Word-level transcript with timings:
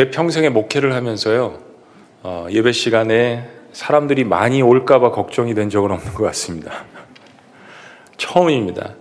제 0.00 0.10
평생에 0.10 0.48
목회를 0.48 0.94
하면서요, 0.94 1.58
어, 2.22 2.46
예배 2.48 2.72
시간에 2.72 3.46
사람들이 3.72 4.24
많이 4.24 4.62
올까봐 4.62 5.10
걱정이 5.10 5.52
된 5.52 5.68
적은 5.68 5.90
없는 5.90 6.14
것 6.14 6.24
같습니다. 6.24 6.86
처음입니다. 8.16 8.94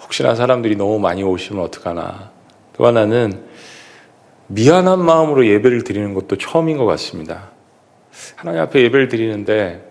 혹시나 0.00 0.36
사람들이 0.36 0.76
너무 0.76 1.00
많이 1.00 1.24
오시면 1.24 1.64
어떡하나. 1.64 2.30
또 2.74 2.86
하나는 2.86 3.42
미안한 4.46 5.00
마음으로 5.00 5.44
예배를 5.48 5.82
드리는 5.82 6.14
것도 6.14 6.38
처음인 6.38 6.76
것 6.76 6.86
같습니다. 6.86 7.50
하나님 8.36 8.60
앞에 8.60 8.82
예배를 8.82 9.08
드리는데, 9.08 9.90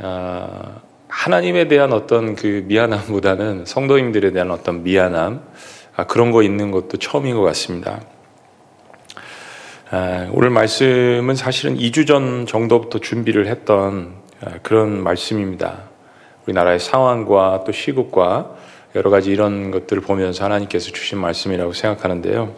어, 0.00 0.82
하나님에 1.06 1.68
대한 1.68 1.92
어떤 1.92 2.34
그 2.34 2.64
미안함보다는 2.66 3.64
성도님들에 3.64 4.32
대한 4.32 4.50
어떤 4.50 4.82
미안함, 4.82 5.44
아, 5.94 6.04
그런 6.08 6.32
거 6.32 6.42
있는 6.42 6.72
것도 6.72 6.96
처음인 6.96 7.36
것 7.36 7.42
같습니다. 7.42 8.00
아, 9.96 10.28
오늘 10.32 10.50
말씀은 10.50 11.36
사실은 11.36 11.78
2주 11.78 12.04
전 12.04 12.46
정도부터 12.46 12.98
준비를 12.98 13.46
했던 13.46 14.16
아, 14.40 14.58
그런 14.64 15.00
말씀입니다. 15.00 15.82
우리나라의 16.46 16.80
상황과 16.80 17.62
또 17.64 17.70
시국과 17.70 18.56
여러 18.96 19.10
가지 19.10 19.30
이런 19.30 19.70
것들을 19.70 20.02
보면서 20.02 20.42
하나님께서 20.42 20.90
주신 20.90 21.18
말씀이라고 21.18 21.74
생각하는데요. 21.74 22.56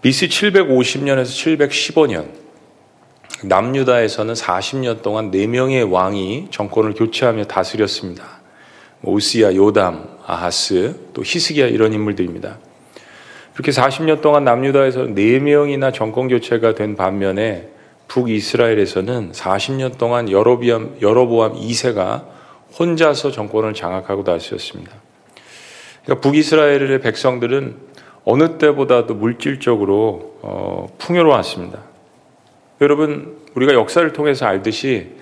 BC 0.00 0.28
750년에서 0.28 1.58
715년, 1.58 2.30
남유다에서는 3.44 4.32
40년 4.32 5.02
동안 5.02 5.30
4명의 5.30 5.86
왕이 5.92 6.46
정권을 6.50 6.94
교체하며 6.94 7.44
다스렸습니다. 7.44 8.24
오스야, 9.02 9.54
요담, 9.54 10.16
아하스, 10.24 10.98
또 11.12 11.22
히스기야 11.22 11.66
이런 11.66 11.92
인물들입니다. 11.92 12.56
그렇게 13.56 13.70
40년 13.70 14.20
동안 14.20 14.44
남유다에서 14.44 15.06
4명이나 15.06 15.92
정권 15.92 16.28
교체가 16.28 16.74
된 16.74 16.94
반면에 16.94 17.70
북이스라엘에서는 18.06 19.32
40년 19.32 19.96
동안 19.96 20.30
여로비암, 20.30 20.98
여로보암 21.00 21.54
2세가 21.54 22.24
혼자서 22.78 23.30
정권을 23.30 23.72
장악하고 23.72 24.24
다스렸습니다. 24.24 24.92
그러니까 26.04 26.20
북이스라엘의 26.20 27.00
백성들은 27.00 27.76
어느 28.26 28.58
때보다도 28.58 29.14
물질적으로 29.14 30.38
어, 30.42 30.88
풍요로웠습니다. 30.98 31.78
여러분, 32.82 33.38
우리가 33.54 33.72
역사를 33.72 34.12
통해서 34.12 34.44
알듯이 34.44 35.12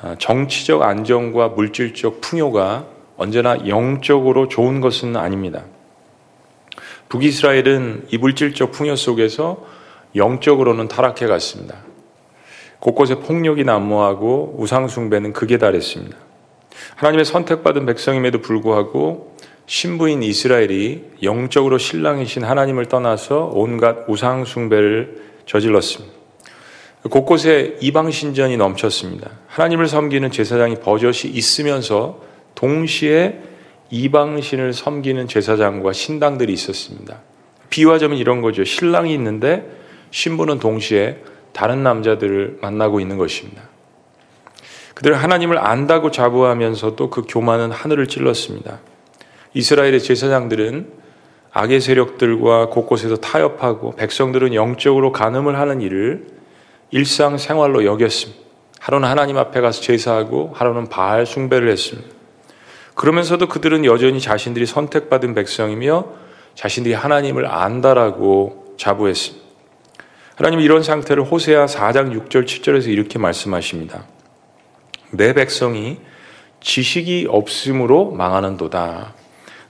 어, 0.00 0.14
정치적 0.18 0.82
안정과 0.82 1.48
물질적 1.48 2.20
풍요가 2.20 2.86
언제나 3.16 3.66
영적으로 3.66 4.46
좋은 4.46 4.80
것은 4.80 5.16
아닙니다. 5.16 5.64
북이스라엘은 7.14 8.06
이 8.10 8.18
물질적 8.18 8.72
풍요 8.72 8.96
속에서 8.96 9.64
영적으로는 10.16 10.88
타락해 10.88 11.26
갔습니다. 11.26 11.76
곳곳에 12.80 13.14
폭력이 13.20 13.62
난무하고 13.62 14.56
우상숭배는 14.58 15.32
극에 15.32 15.58
달했습니다. 15.58 16.16
하나님의 16.96 17.24
선택받은 17.24 17.86
백성임에도 17.86 18.40
불구하고 18.40 19.36
신부인 19.66 20.24
이스라엘이 20.24 21.04
영적으로 21.22 21.78
신랑이신 21.78 22.42
하나님을 22.42 22.86
떠나서 22.86 23.50
온갖 23.54 24.08
우상숭배를 24.08 25.22
저질렀습니다. 25.46 26.12
곳곳에 27.10 27.76
이방신전이 27.80 28.56
넘쳤습니다. 28.56 29.30
하나님을 29.46 29.86
섬기는 29.86 30.30
제사장이 30.32 30.76
버젓이 30.76 31.28
있으면서 31.28 32.20
동시에 32.56 33.53
이방신을 33.90 34.72
섬기는 34.72 35.28
제사장과 35.28 35.92
신당들이 35.92 36.52
있었습니다. 36.52 37.20
비유하자면 37.70 38.18
이런 38.18 38.40
거죠. 38.40 38.64
신랑이 38.64 39.12
있는데 39.14 39.68
신부는 40.10 40.58
동시에 40.58 41.18
다른 41.52 41.82
남자들을 41.82 42.58
만나고 42.60 43.00
있는 43.00 43.16
것입니다. 43.16 43.62
그들은 44.94 45.16
하나님을 45.16 45.58
안다고 45.58 46.10
자부하면서도 46.10 47.10
그 47.10 47.22
교만은 47.28 47.70
하늘을 47.72 48.06
찔렀습니다. 48.06 48.80
이스라엘의 49.54 50.00
제사장들은 50.00 51.04
악의 51.52 51.80
세력들과 51.80 52.68
곳곳에서 52.68 53.16
타협하고 53.16 53.94
백성들은 53.96 54.54
영적으로 54.54 55.12
간음을 55.12 55.58
하는 55.58 55.80
일을 55.80 56.26
일상생활로 56.90 57.84
여겼습니다. 57.84 58.42
하루는 58.80 59.08
하나님 59.08 59.38
앞에 59.38 59.60
가서 59.60 59.80
제사하고 59.80 60.52
하루는 60.54 60.88
바알 60.88 61.26
숭배를 61.26 61.70
했습니다. 61.70 62.08
그러면서도 62.94 63.48
그들은 63.48 63.84
여전히 63.84 64.20
자신들이 64.20 64.66
선택받은 64.66 65.34
백성이며 65.34 66.06
자신들이 66.54 66.94
하나님을 66.94 67.46
안다라고 67.46 68.74
자부했습니다. 68.78 69.44
하나님은 70.36 70.64
이런 70.64 70.82
상태를 70.82 71.24
호세아 71.24 71.66
4장 71.66 72.12
6절 72.28 72.44
7절에서 72.44 72.88
이렇게 72.88 73.18
말씀하십니다. 73.18 74.06
내 75.10 75.32
백성이 75.32 75.98
지식이 76.60 77.26
없음으로 77.28 78.10
망하는도다. 78.12 79.14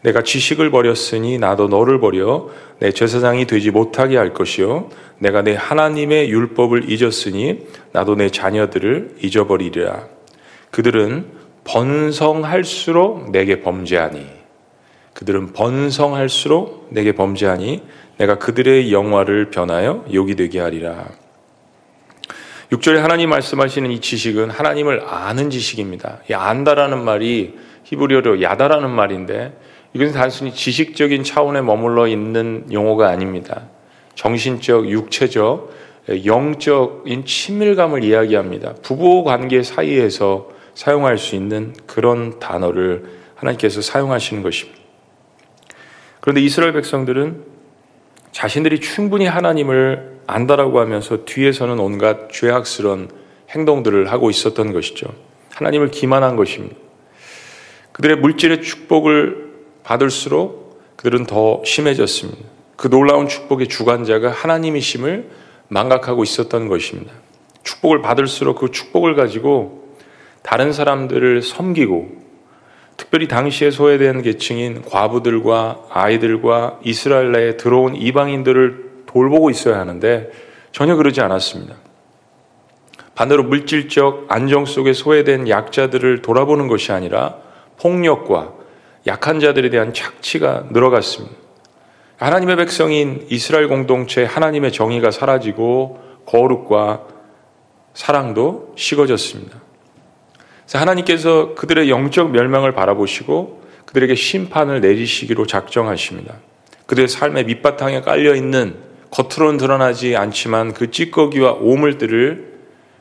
내가 0.03 0.23
지식을 0.23 0.71
버렸으니 0.71 1.39
나도 1.39 1.69
너를 1.69 1.99
버려 1.99 2.49
내 2.79 2.93
제사장이 2.93 3.47
되지 3.47 3.71
못하게 3.71 4.19
할 4.19 4.35
것이요 4.35 4.91
내가 5.19 5.43
내 5.43 5.55
하나님의 5.55 6.29
율법을 6.29 6.91
잊었으니 6.91 7.67
나도 7.93 8.15
내 8.15 8.29
자녀들을 8.29 9.17
잊어버리리라. 9.23 10.07
그들은 10.71 11.27
번성할수록 11.65 13.31
내게 13.31 13.61
범죄하니 13.61 14.27
그들은 15.15 15.53
번성할수록 15.53 16.89
내게 16.91 17.13
범죄하니 17.13 17.83
내가 18.19 18.39
그들의 18.39 18.93
영화를 18.93 19.51
변하여 19.51 20.05
욕이 20.13 20.37
되게 20.37 20.61
하리라. 20.61 21.07
6절에 22.71 22.97
하나님 22.97 23.31
말씀하시는 23.31 23.91
이 23.91 24.01
지식은 24.01 24.51
하나님을 24.51 25.05
아는 25.07 25.51
지식입니다. 25.51 26.21
이 26.31 26.35
안다라는 26.35 27.05
말이 27.05 27.57
히브리어로 27.85 28.43
야다라는 28.43 28.91
말인데 28.91 29.57
이것은 29.93 30.13
단순히 30.13 30.53
지식적인 30.53 31.23
차원에 31.23 31.61
머물러 31.61 32.09
있는 32.09 32.67
용어가 32.73 33.09
아닙니다. 33.09 33.63
정신적, 34.17 34.89
육체적, 34.89 35.73
영적인 36.25 37.25
친밀감을 37.25 38.03
이야기합니다. 38.05 38.75
부부 38.83 39.25
관계 39.25 39.63
사이에서 39.63 40.49
사용할 40.75 41.19
수 41.19 41.37
있는 41.37 41.75
그런 41.87 42.39
단어를 42.39 43.05
하나님께서 43.37 43.81
사용하시는 43.81 44.43
것입니다. 44.43 44.79
그런데 46.21 46.41
이스라엘 46.41 46.73
백성들은 46.73 47.45
자신들이 48.33 48.81
충분히 48.81 49.27
하나님을 49.27 50.21
안다라고 50.27 50.81
하면서 50.81 51.25
뒤에서는 51.25 51.79
온갖 51.79 52.31
죄악스러운 52.33 53.09
행동들을 53.51 54.11
하고 54.11 54.31
있었던 54.31 54.73
것이죠. 54.73 55.07
하나님을 55.53 55.91
기만한 55.91 56.37
것입니다. 56.37 56.75
그들의 57.93 58.17
물질의 58.17 58.63
축복을 58.63 59.53
받을수록 59.85 60.81
그들은 60.97 61.27
더 61.27 61.63
심해졌습니다. 61.65 62.41
그 62.77 62.89
놀라운 62.91 63.29
축복의 63.29 63.69
주관자가 63.69 64.31
하나님이심을 64.31 65.31
망각하고 65.69 66.25
있었던 66.25 66.69
것입니다. 66.69 67.13
축복을 67.63 68.03
받을수록 68.03 68.59
그 68.59 68.71
축복을 68.71 69.15
가지고 69.15 69.84
다른 70.45 70.73
사람들을 70.73 71.43
섬기고 71.43 72.23
특별히 72.97 73.27
당시에 73.27 73.71
소외된 73.71 74.23
계층인 74.23 74.83
과부들과 74.83 75.87
아이들과 75.91 76.79
이스라엘 76.85 77.33
내에 77.33 77.57
들어온 77.57 77.97
이방인들을 77.97 79.05
돌보고 79.07 79.51
있어야 79.51 79.81
하는데 79.81 80.31
전혀 80.71 80.97
그러지 80.97 81.23
않았습니다. 81.23 81.75
반대로 83.15 83.43
물질적 83.45 84.27
안정 84.29 84.67
속에 84.67 84.93
소외된 84.93 85.49
약자들을 85.49 86.21
돌아보는 86.21 86.69
것이 86.69 86.93
아니라 86.93 87.39
폭력과 87.81 88.53
약한 89.07 89.41
자들에 89.41 89.71
대한 89.71 89.95
착취가 89.95 90.67
늘어갔습니다. 90.71 91.35
하나님의 92.19 92.57
백성인 92.57 93.27
이스라엘 93.31 93.69
공동체 93.69 94.25
하나님의 94.25 94.73
정의가 94.73 95.11
사라지고 95.11 96.01
거룩과 96.27 97.07
사랑도 97.95 98.75
식어졌습니다. 98.77 99.65
하나님께서 100.73 101.55
그들의 101.55 101.91
영적 101.91 102.31
멸망을 102.31 102.73
바라보시고 102.73 103.63
그들에게 103.87 104.15
심판을 104.15 104.81
내리시기로 104.81 105.47
작정하십니다. 105.47 106.35
그들의 106.87 107.09
삶의 107.09 107.45
밑바탕에 107.45 108.01
깔려 108.01 108.35
있는 108.35 108.77
겉으로는 109.11 109.59
드러나지 109.59 110.17
않지만 110.17 110.75
그 110.75 110.91
찌꺼기와 110.91 111.53
오물들을 111.53 112.55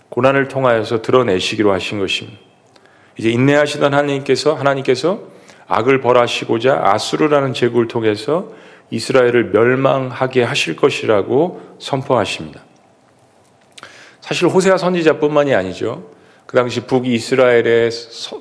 고난을 0.10 0.48
통하여서 0.48 1.02
드러내시기로 1.02 1.72
하신 1.74 2.00
것입니다. 2.00 2.38
이제 3.18 3.30
인내하시던 3.30 3.94
하나님께서 3.94 4.54
하나님께서 4.54 5.22
악을 5.68 6.02
벌하시고자 6.02 6.82
아수르라는 6.84 7.54
제국을 7.54 7.88
통해서 7.88 8.52
이스라엘을 8.92 9.52
멸망하게 9.52 10.44
하실 10.44 10.76
것이라고 10.76 11.78
선포하십니다. 11.80 12.62
사실 14.22 14.48
호세아 14.48 14.78
선지자뿐만이 14.78 15.56
아니죠. 15.56 16.12
그 16.46 16.58
당시 16.58 16.82
북이스라엘의 16.82 17.90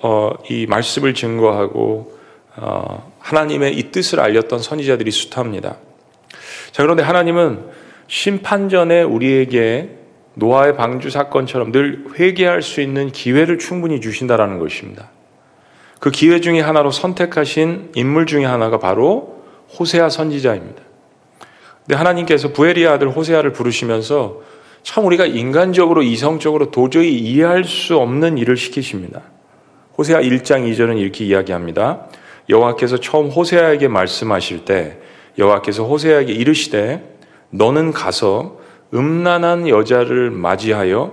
어, 0.03 0.33
이 0.49 0.67
말씀을 0.67 1.15
증거하고 1.15 2.19
어, 2.57 3.13
하나님의 3.19 3.77
이 3.79 3.91
뜻을 3.91 4.21
알렸던 4.21 4.61
선지자들이 4.61 5.11
숱합니다. 5.11 5.77
자, 6.73 6.83
그런데 6.83 7.03
하나님은 7.03 7.67
심판 8.09 8.69
전에 8.69 9.03
우리에게 9.03 9.99
노아의 10.35 10.77
방주 10.77 11.11
사건처럼 11.11 11.73
늘 11.73 12.05
회개할 12.19 12.63
수 12.63 12.81
있는 12.81 13.11
기회를 13.11 13.59
충분히 13.59 14.01
주신다라는 14.01 14.59
것입니다. 14.59 15.11
그 16.01 16.11
기회 16.11 16.41
중에 16.41 16.61
하나로 16.61 16.91
선택하신 16.91 17.93
인물 17.95 18.27
중에 18.27 18.45
하나가 18.45 18.79
바로 18.79 19.45
호세아 19.79 20.09
선지자입니다. 20.09 20.83
근데 21.85 21.97
하나님께서 21.97 22.53
부엘리의 22.53 22.89
아들 22.89 23.09
호세아를 23.09 23.53
부르시면서 23.53 24.41
참 24.83 25.07
우리가 25.07 25.27
인간적으로 25.27 26.03
이성적으로 26.03 26.71
도저히 26.71 27.17
이해할 27.17 27.65
수 27.65 27.97
없는 27.99 28.39
일을 28.39 28.57
시키십니다. 28.57 29.23
호세아 29.97 30.21
1장 30.21 30.69
2절은 30.71 30.99
이렇게 30.99 31.25
이야기합니다. 31.25 32.09
여호와께서 32.49 32.99
처음 32.99 33.29
호세아에게 33.29 33.89
말씀하실 33.89 34.65
때 34.65 34.99
여호와께서 35.39 35.85
호세아에게 35.85 36.33
이르시되 36.33 37.19
너는 37.51 37.93
가서 37.93 38.59
음란한 38.93 39.69
여자를 39.69 40.31
맞이하여 40.31 41.13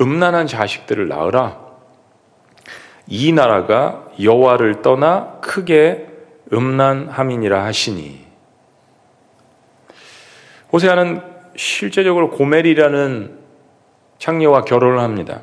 음란한 0.00 0.46
자식들을 0.46 1.08
낳으라. 1.08 1.58
이 3.06 3.32
나라가 3.32 4.06
여호와를 4.20 4.82
떠나 4.82 5.38
크게 5.40 6.06
음란함이니라 6.52 7.64
하시니. 7.64 8.20
호세아는 10.72 11.29
실제적으로 11.56 12.30
고멜이라는 12.30 13.38
창녀와 14.18 14.62
결혼을 14.62 15.00
합니다. 15.00 15.42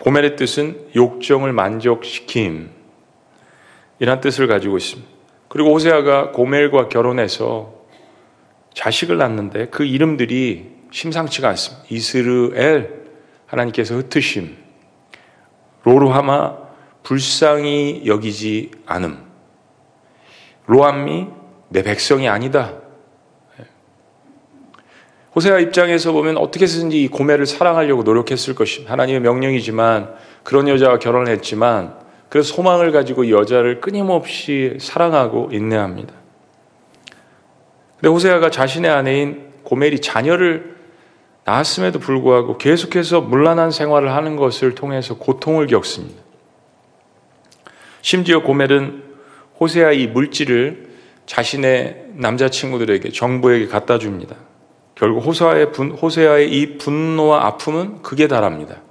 고멜의 0.00 0.36
뜻은 0.36 0.90
욕정을 0.94 1.52
만족시킴. 1.52 2.70
이란 3.98 4.20
뜻을 4.20 4.46
가지고 4.46 4.76
있습니다. 4.76 5.10
그리고 5.48 5.72
호세아가 5.72 6.30
고멜과 6.32 6.88
결혼해서 6.88 7.74
자식을 8.74 9.16
낳는데 9.16 9.68
그 9.68 9.84
이름들이 9.84 10.70
심상치가 10.90 11.48
않습니다. 11.48 11.84
이스르엘, 11.90 13.04
하나님께서 13.46 13.96
흩으심, 13.96 14.56
로루하마, 15.84 16.56
불쌍히 17.02 18.02
여기지 18.06 18.70
않음, 18.86 19.18
로암미, 20.66 21.26
내 21.70 21.82
백성이 21.82 22.28
아니다. 22.28 22.74
호세아 25.38 25.60
입장에서 25.60 26.10
보면 26.10 26.36
어떻게든지 26.36 27.00
이 27.00 27.06
고매를 27.06 27.46
사랑하려고 27.46 28.02
노력했을 28.02 28.56
것입니다. 28.56 28.92
하나님의 28.92 29.20
명령이지만 29.20 30.12
그런 30.42 30.66
여자와 30.66 30.98
결혼을 30.98 31.32
했지만 31.32 31.94
그래서 32.28 32.52
소망을 32.52 32.90
가지고 32.90 33.22
이 33.22 33.30
여자를 33.30 33.80
끊임없이 33.80 34.76
사랑하고 34.80 35.50
인내합니다. 35.52 36.12
근데 38.00 38.08
호세아가 38.08 38.50
자신의 38.50 38.90
아내인 38.90 39.52
고멜이 39.62 40.00
자녀를 40.00 40.74
낳았음에도 41.44 42.00
불구하고 42.00 42.58
계속해서 42.58 43.20
물란한 43.20 43.70
생활을 43.70 44.12
하는 44.12 44.34
것을 44.34 44.74
통해서 44.74 45.18
고통을 45.18 45.68
겪습니다. 45.68 46.20
심지어 48.02 48.42
고멜은 48.42 49.04
호세아 49.60 49.92
이 49.92 50.08
물질을 50.08 50.88
자신의 51.26 52.06
남자친구들에게 52.14 53.12
정부에게 53.12 53.68
갖다 53.68 54.00
줍니다. 54.00 54.47
결국 54.98 55.24
호세아의, 55.24 55.70
분, 55.70 55.92
호세아의 55.92 56.50
이 56.50 56.76
분노와 56.76 57.46
아픔은 57.46 58.02
극에 58.02 58.26
달합니다. 58.26 58.82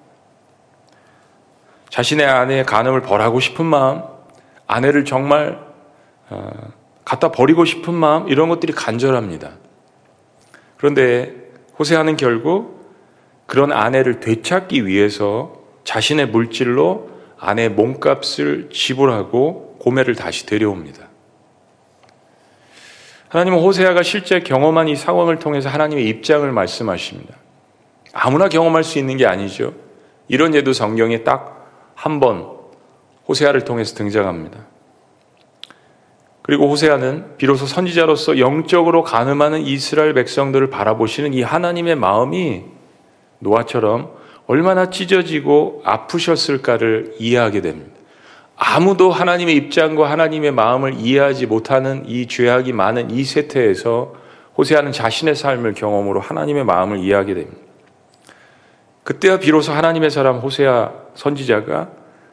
자신의 1.90 2.26
아내의 2.26 2.66
간음을 2.66 3.02
벌하고 3.02 3.42
싶은 3.42 3.66
마음, 3.66 4.04
아내를 4.68 5.04
정말 5.04 5.60
어, 6.30 6.50
갖다 7.04 7.32
버리고 7.32 7.66
싶은 7.66 7.94
마음 7.94 8.30
이런 8.30 8.48
것들이 8.48 8.72
간절합니다. 8.72 9.52
그런데 10.78 11.34
호세아는 11.78 12.16
결국 12.16 12.90
그런 13.46 13.74
아내를 13.74 14.22
되찾기 14.22 14.86
위해서 14.86 15.54
자신의 15.84 16.28
물질로 16.28 17.10
아내 17.38 17.68
몸값을 17.68 18.70
지불하고 18.72 19.78
고매를 19.80 20.16
다시 20.16 20.46
데려옵니다. 20.46 21.10
하나님은 23.30 23.60
호세아가 23.60 24.04
실제 24.04 24.40
경험한 24.40 24.88
이 24.88 24.96
상황을 24.96 25.40
통해서 25.40 25.70
하나님의 25.70 26.08
입장을 26.08 26.50
말씀하십니다. 26.52 27.36
아무나 28.14 28.48
경험할 28.48 28.84
수 28.84 29.00
있는 29.00 29.18
게 29.18 29.26
아니죠. 29.26 29.74
이런 30.28 30.56
예도 30.56 30.74
성경에 30.74 31.24
딱 31.24 31.58
한 31.98 32.20
번 32.20 32.48
호세아를 33.28 33.66
통해서 33.66 33.96
등장합니다. 33.96 34.60
그리고 36.44 36.70
호세아는 36.70 37.38
비로소 37.38 37.66
선지자로서 37.66 38.40
영적으로 38.40 39.04
가늠하는 39.04 39.62
이스라엘 39.62 40.14
백성들을 40.14 40.70
바라보시는 40.70 41.34
이 41.34 41.42
하나님의 41.42 41.96
마음이 41.96 42.64
노아처럼 43.40 44.12
얼마나 44.46 44.90
찢어지고 44.90 45.82
아프셨을까를 45.84 47.16
이해하게 47.20 47.62
됩니다. 47.62 47.97
아무도 48.58 49.12
하나님의 49.12 49.56
입장과 49.56 50.10
하나님의 50.10 50.52
마음을 50.52 50.96
이해하지 50.96 51.46
못하는 51.46 52.04
이 52.08 52.28
죄악이 52.28 52.74
많은 52.74 53.12
이 53.12 53.24
세태에서 53.24 54.16
호세아는 54.58 54.92
자신의 54.92 55.36
삶을 55.36 55.76
경험으로 55.76 56.20
하나님의 56.20 56.66
마음을 56.66 56.98
이해하게 56.98 57.36
됩니다. 57.36 57.58
그때야 59.04 59.38
비로소 59.38 59.72
하나님의 59.72 60.10
사람 60.10 60.40
호세아 60.40 60.92
선지자가 61.14 61.92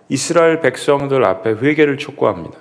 이스라엘 0.09 0.61
백성들 0.61 1.25
앞에 1.25 1.51
회개를 1.51 1.99
촉구합니다. 1.99 2.59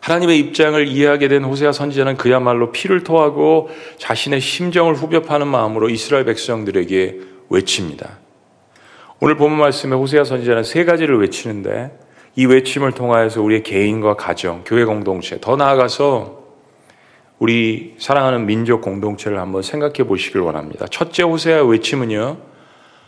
하나님의 0.00 0.38
입장을 0.38 0.86
이해하게 0.86 1.26
된 1.26 1.42
호세아 1.42 1.72
선지자는 1.72 2.16
그야말로 2.16 2.70
피를 2.70 3.02
토하고 3.02 3.70
자신의 3.98 4.40
심정을 4.40 4.94
후벼 4.94 5.22
파는 5.22 5.48
마음으로 5.48 5.90
이스라엘 5.90 6.24
백성들에게 6.24 7.18
외칩니다. 7.48 8.18
오늘 9.18 9.36
본문 9.36 9.58
말씀에 9.58 9.96
호세아 9.96 10.22
선지자는 10.22 10.62
세 10.62 10.84
가지를 10.84 11.18
외치는데 11.20 12.05
이 12.38 12.44
외침을 12.44 12.92
통하여서 12.92 13.40
우리의 13.40 13.62
개인과 13.62 14.14
가정, 14.14 14.62
교회 14.66 14.84
공동체, 14.84 15.40
더 15.40 15.56
나아가서 15.56 16.44
우리 17.38 17.94
사랑하는 17.98 18.44
민족 18.44 18.82
공동체를 18.82 19.38
한번 19.40 19.62
생각해 19.62 20.06
보시길 20.06 20.42
원합니다. 20.42 20.86
첫째 20.86 21.22
호세아 21.22 21.64
외침은요. 21.64 22.36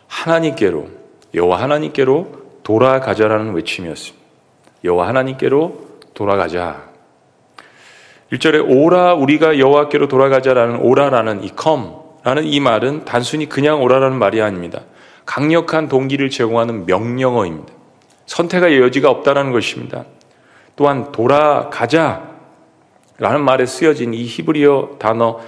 하나님께로 0.07 0.89
여호와 1.35 1.61
하나님께로 1.63 2.33
돌아가자라는 2.63 3.53
외침이었습니다. 3.55 4.27
여호와 4.85 5.09
하나님께로 5.09 5.89
돌아가자. 6.15 6.89
1절에 8.33 8.65
오라 8.67 9.15
우리가 9.15 9.59
여호와께로 9.59 10.09
돌아가자라는 10.09 10.81
오라라는 10.81 11.45
이 11.45 11.51
컴라는 11.55 12.45
이 12.45 12.61
말은 12.61 13.05
단순히 13.05 13.49
그냥 13.49 13.83
오라라는 13.83 14.19
말이 14.19 14.41
아닙니다. 14.41 14.83
강력한 15.27 15.89
동기를 15.89 16.31
제공하는 16.31 16.87
명령어입니다. 16.87 17.78
선택의 18.29 18.79
여지가 18.81 19.11
없다라는 19.11 19.53
것입니다. 19.53 20.05
또한 20.77 21.11
돌아가자 21.11 22.29
라는 23.19 23.43
말에 23.43 23.67
쓰여진 23.67 24.15
이 24.15 24.25
히브리어 24.25 24.97
단어 25.01 25.41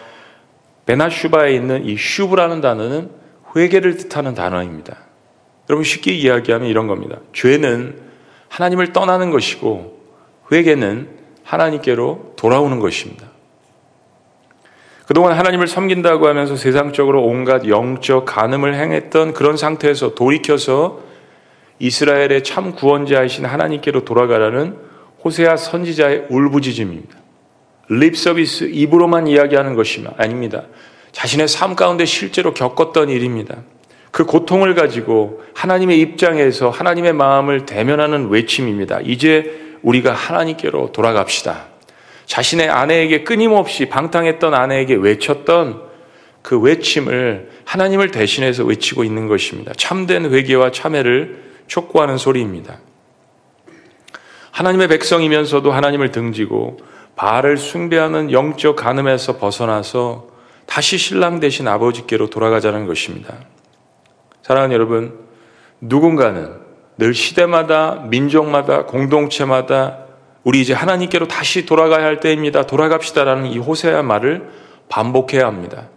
베나슈바에 0.86 1.54
있는 1.54 1.84
이 1.84 1.96
슈브라는 1.96 2.60
단어는 2.60 3.10
회개를 3.54 3.96
뜻하는 3.96 4.34
단어입니다. 4.34 4.96
여러분 5.68 5.84
쉽게 5.84 6.12
이야기하면 6.12 6.68
이런 6.68 6.88
겁니다. 6.88 7.18
죄는 7.32 8.00
하나님을 8.48 8.92
떠나는 8.92 9.30
것이고 9.30 10.00
회개는 10.50 11.08
하나님께로 11.44 12.34
돌아오는 12.36 12.80
것입니다. 12.80 13.28
그동안 15.06 15.34
하나님을 15.34 15.68
섬긴다고 15.68 16.26
하면서 16.26 16.56
세상적으로 16.56 17.22
온갖 17.24 17.68
영적 17.68 18.24
간음을 18.24 18.74
행했던 18.74 19.32
그런 19.34 19.56
상태에서 19.56 20.14
돌이켜서 20.14 21.09
이스라엘의 21.80 22.44
참 22.44 22.72
구원자이신 22.74 23.44
하나님께로 23.46 24.04
돌아가라는 24.04 24.76
호세아 25.24 25.56
선지자의 25.56 26.26
울부짖음입니다. 26.28 27.16
립 27.88 28.16
서비스 28.16 28.64
입으로만 28.64 29.26
이야기하는 29.26 29.74
것이 29.74 30.04
아닙니다. 30.16 30.64
자신의 31.12 31.48
삶 31.48 31.74
가운데 31.74 32.04
실제로 32.04 32.54
겪었던 32.54 33.08
일입니다. 33.08 33.56
그 34.12 34.24
고통을 34.24 34.74
가지고 34.74 35.42
하나님의 35.54 35.98
입장에서 36.00 36.70
하나님의 36.70 37.12
마음을 37.14 37.66
대면하는 37.66 38.28
외침입니다. 38.28 39.00
이제 39.02 39.78
우리가 39.82 40.12
하나님께로 40.12 40.92
돌아갑시다. 40.92 41.66
자신의 42.26 42.68
아내에게 42.68 43.24
끊임없이 43.24 43.86
방탕했던 43.86 44.54
아내에게 44.54 44.94
외쳤던 44.94 45.82
그 46.42 46.58
외침을 46.60 47.50
하나님을 47.64 48.10
대신해서 48.10 48.64
외치고 48.64 49.04
있는 49.04 49.26
것입니다. 49.26 49.72
참된 49.76 50.32
회개와 50.32 50.70
참회를 50.70 51.49
촉구하는 51.70 52.18
소리입니다. 52.18 52.78
하나님의 54.50 54.88
백성이면서도 54.88 55.70
하나님을 55.70 56.10
등지고 56.10 56.78
바알을 57.14 57.56
숭배하는 57.56 58.32
영적 58.32 58.76
간음에서 58.76 59.38
벗어나서 59.38 60.28
다시 60.66 60.98
신랑 60.98 61.38
대신 61.38 61.68
아버지께로 61.68 62.28
돌아가자는 62.28 62.86
것입니다. 62.86 63.34
사랑하는 64.42 64.74
여러분, 64.74 65.18
누군가는 65.80 66.58
늘 66.98 67.14
시대마다 67.14 68.04
민족마다 68.08 68.84
공동체마다 68.86 69.98
우리 70.42 70.60
이제 70.60 70.74
하나님께로 70.74 71.28
다시 71.28 71.66
돌아가야 71.66 72.04
할 72.04 72.18
때입니다. 72.18 72.66
돌아갑시다라는 72.66 73.46
이 73.46 73.58
호세아 73.58 74.02
말을 74.02 74.50
반복해야 74.88 75.46
합니다. 75.46 75.88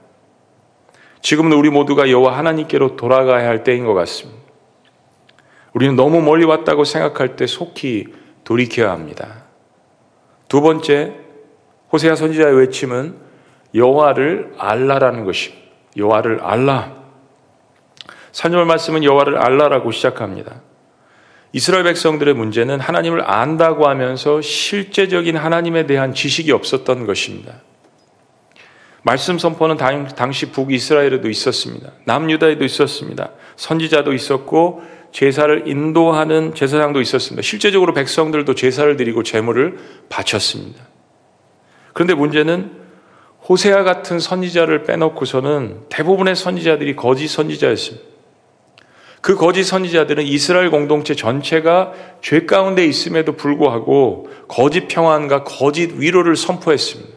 지금은 1.21 1.53
우리 1.53 1.69
모두가 1.69 2.09
여호와 2.11 2.37
하나님께로 2.37 2.95
돌아가야 2.95 3.47
할 3.47 3.63
때인 3.63 3.85
것 3.85 3.93
같습니다. 3.93 4.42
우리는 5.73 5.95
너무 5.95 6.21
멀리 6.21 6.45
왔다고 6.45 6.83
생각할 6.83 7.35
때 7.35 7.47
속히 7.47 8.07
돌이켜야 8.43 8.91
합니다. 8.91 9.43
두 10.47 10.61
번째, 10.61 11.13
호세아 11.91 12.15
선지자의 12.15 12.55
외침은 12.57 13.15
여호와를 13.73 14.53
알라라는 14.57 15.25
것입니다. 15.25 15.63
여호와를 15.97 16.41
알라. 16.41 16.93
3절 18.31 18.65
말씀은 18.65 19.03
여호와를 19.03 19.37
알라라고 19.37 19.91
시작합니다. 19.91 20.61
이스라엘 21.53 21.83
백성들의 21.83 22.33
문제는 22.33 22.79
하나님을 22.79 23.29
안다고 23.29 23.87
하면서 23.87 24.41
실제적인 24.41 25.37
하나님에 25.37 25.85
대한 25.85 26.13
지식이 26.13 26.51
없었던 26.51 27.05
것입니다. 27.05 27.53
말씀 29.03 29.37
선포는 29.37 29.77
당시 30.15 30.51
북이스라엘에도 30.51 31.29
있었습니다. 31.29 31.91
남유다에도 32.05 32.63
있었습니다. 32.63 33.31
선지자도 33.55 34.13
있었고 34.13 34.81
제사를 35.13 35.67
인도하는 35.67 36.55
제사장도 36.55 36.99
있었습니다. 36.99 37.43
실제적으로 37.43 37.93
백성들도 37.93 38.55
제사를 38.55 38.97
드리고 38.97 39.21
제물을 39.23 39.77
바쳤습니다. 40.09 40.83
그런데 41.93 42.15
문제는 42.15 42.71
호세아 43.47 43.83
같은 43.83 44.19
선지자를 44.19 44.83
빼놓고서는 44.83 45.83
대부분의 45.89 46.35
선지자들이 46.35 46.95
거짓 46.95 47.27
선지자였습니다. 47.27 48.05
그 49.21 49.35
거짓 49.35 49.63
선지자들은 49.63 50.23
이스라엘 50.23 50.71
공동체 50.71 51.15
전체가 51.15 51.93
죄 52.21 52.45
가운데 52.45 52.85
있음에도 52.85 53.33
불구하고 53.33 54.29
거짓 54.47 54.87
평안과 54.87 55.43
거짓 55.43 55.93
위로를 55.93 56.35
선포했습니다. 56.35 57.13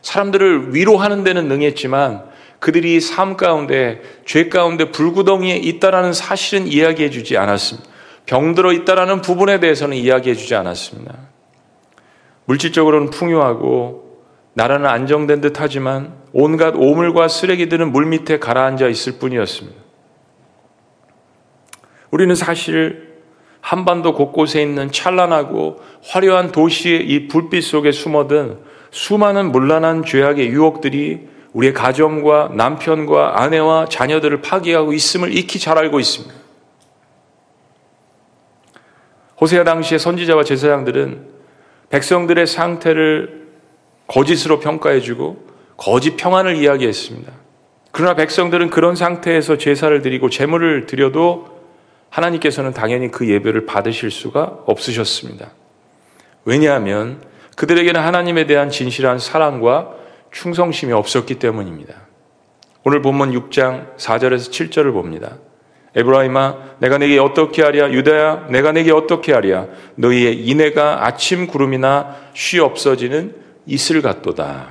사람들을 0.00 0.74
위로하는 0.74 1.24
데는 1.24 1.48
능했지만 1.48 2.33
그들이 2.64 2.98
삶 3.02 3.36
가운데 3.36 4.00
죄 4.24 4.48
가운데 4.48 4.90
불구덩이에 4.90 5.54
있다라는 5.54 6.14
사실은 6.14 6.66
이야기해 6.66 7.10
주지 7.10 7.36
않았습니다. 7.36 7.86
병들어 8.24 8.72
있다라는 8.72 9.20
부분에 9.20 9.60
대해서는 9.60 9.98
이야기해 9.98 10.34
주지 10.34 10.54
않았습니다. 10.54 11.14
물질적으로는 12.46 13.10
풍요하고 13.10 14.22
나라는 14.54 14.86
안정된 14.86 15.42
듯 15.42 15.60
하지만 15.60 16.14
온갖 16.32 16.74
오물과 16.74 17.28
쓰레기들은 17.28 17.92
물 17.92 18.06
밑에 18.06 18.38
가라앉아 18.38 18.88
있을 18.88 19.18
뿐이었습니다. 19.18 19.78
우리는 22.12 22.34
사실 22.34 23.18
한반도 23.60 24.14
곳곳에 24.14 24.62
있는 24.62 24.90
찬란하고 24.90 25.82
화려한 26.02 26.50
도시의 26.50 27.10
이 27.10 27.28
불빛 27.28 27.62
속에 27.62 27.92
숨어든 27.92 28.60
수많은 28.90 29.52
물란한 29.52 30.06
죄악의 30.06 30.48
유혹들이 30.48 31.33
우리의 31.54 31.72
가정과 31.72 32.50
남편과 32.54 33.40
아내와 33.42 33.86
자녀들을 33.88 34.42
파괴하고 34.42 34.92
있음을 34.92 35.36
익히 35.36 35.58
잘 35.58 35.78
알고 35.78 36.00
있습니다. 36.00 36.34
호세아 39.40 39.64
당시의 39.64 39.98
선지자와 39.98 40.44
제사장들은 40.44 41.26
백성들의 41.90 42.46
상태를 42.46 43.48
거짓으로 44.06 44.60
평가해주고 44.60 45.46
거짓 45.76 46.16
평안을 46.16 46.56
이야기했습니다. 46.56 47.32
그러나 47.92 48.14
백성들은 48.14 48.70
그런 48.70 48.96
상태에서 48.96 49.56
제사를 49.56 50.02
드리고 50.02 50.30
제물을 50.30 50.86
드려도 50.86 51.54
하나님께서는 52.10 52.72
당연히 52.72 53.10
그 53.10 53.28
예배를 53.28 53.66
받으실 53.66 54.10
수가 54.10 54.58
없으셨습니다. 54.66 55.52
왜냐하면 56.44 57.22
그들에게는 57.56 58.00
하나님에 58.00 58.46
대한 58.46 58.70
진실한 58.70 59.18
사랑과 59.18 59.94
충성심이 60.34 60.92
없었기 60.92 61.36
때문입니다. 61.36 61.94
오늘 62.82 63.00
본문 63.00 63.32
6장 63.32 63.96
4절에서 63.96 64.50
7절을 64.50 64.92
봅니다. 64.92 65.38
에브라임아 65.94 66.56
내가 66.80 66.98
내게 66.98 67.18
어떻게 67.20 67.62
하랴 67.62 67.92
유다야 67.92 68.48
내가 68.50 68.72
내게 68.72 68.92
어떻게 68.92 69.32
하랴 69.32 69.68
너희의 69.94 70.40
인애가 70.40 71.06
아침 71.06 71.46
구름이나 71.46 72.16
쉬 72.34 72.58
없어지는 72.58 73.36
이슬 73.66 74.02
같도다. 74.02 74.70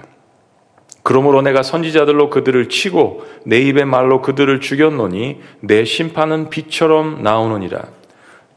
그러므로 1.02 1.42
내가 1.42 1.64
선지자들로 1.64 2.30
그들을 2.30 2.68
치고 2.68 3.24
내 3.46 3.60
입의 3.60 3.86
말로 3.86 4.22
그들을 4.22 4.60
죽였노니 4.60 5.40
내 5.62 5.86
심판은 5.86 6.50
빛처럼 6.50 7.24
나오느니라. 7.24 7.84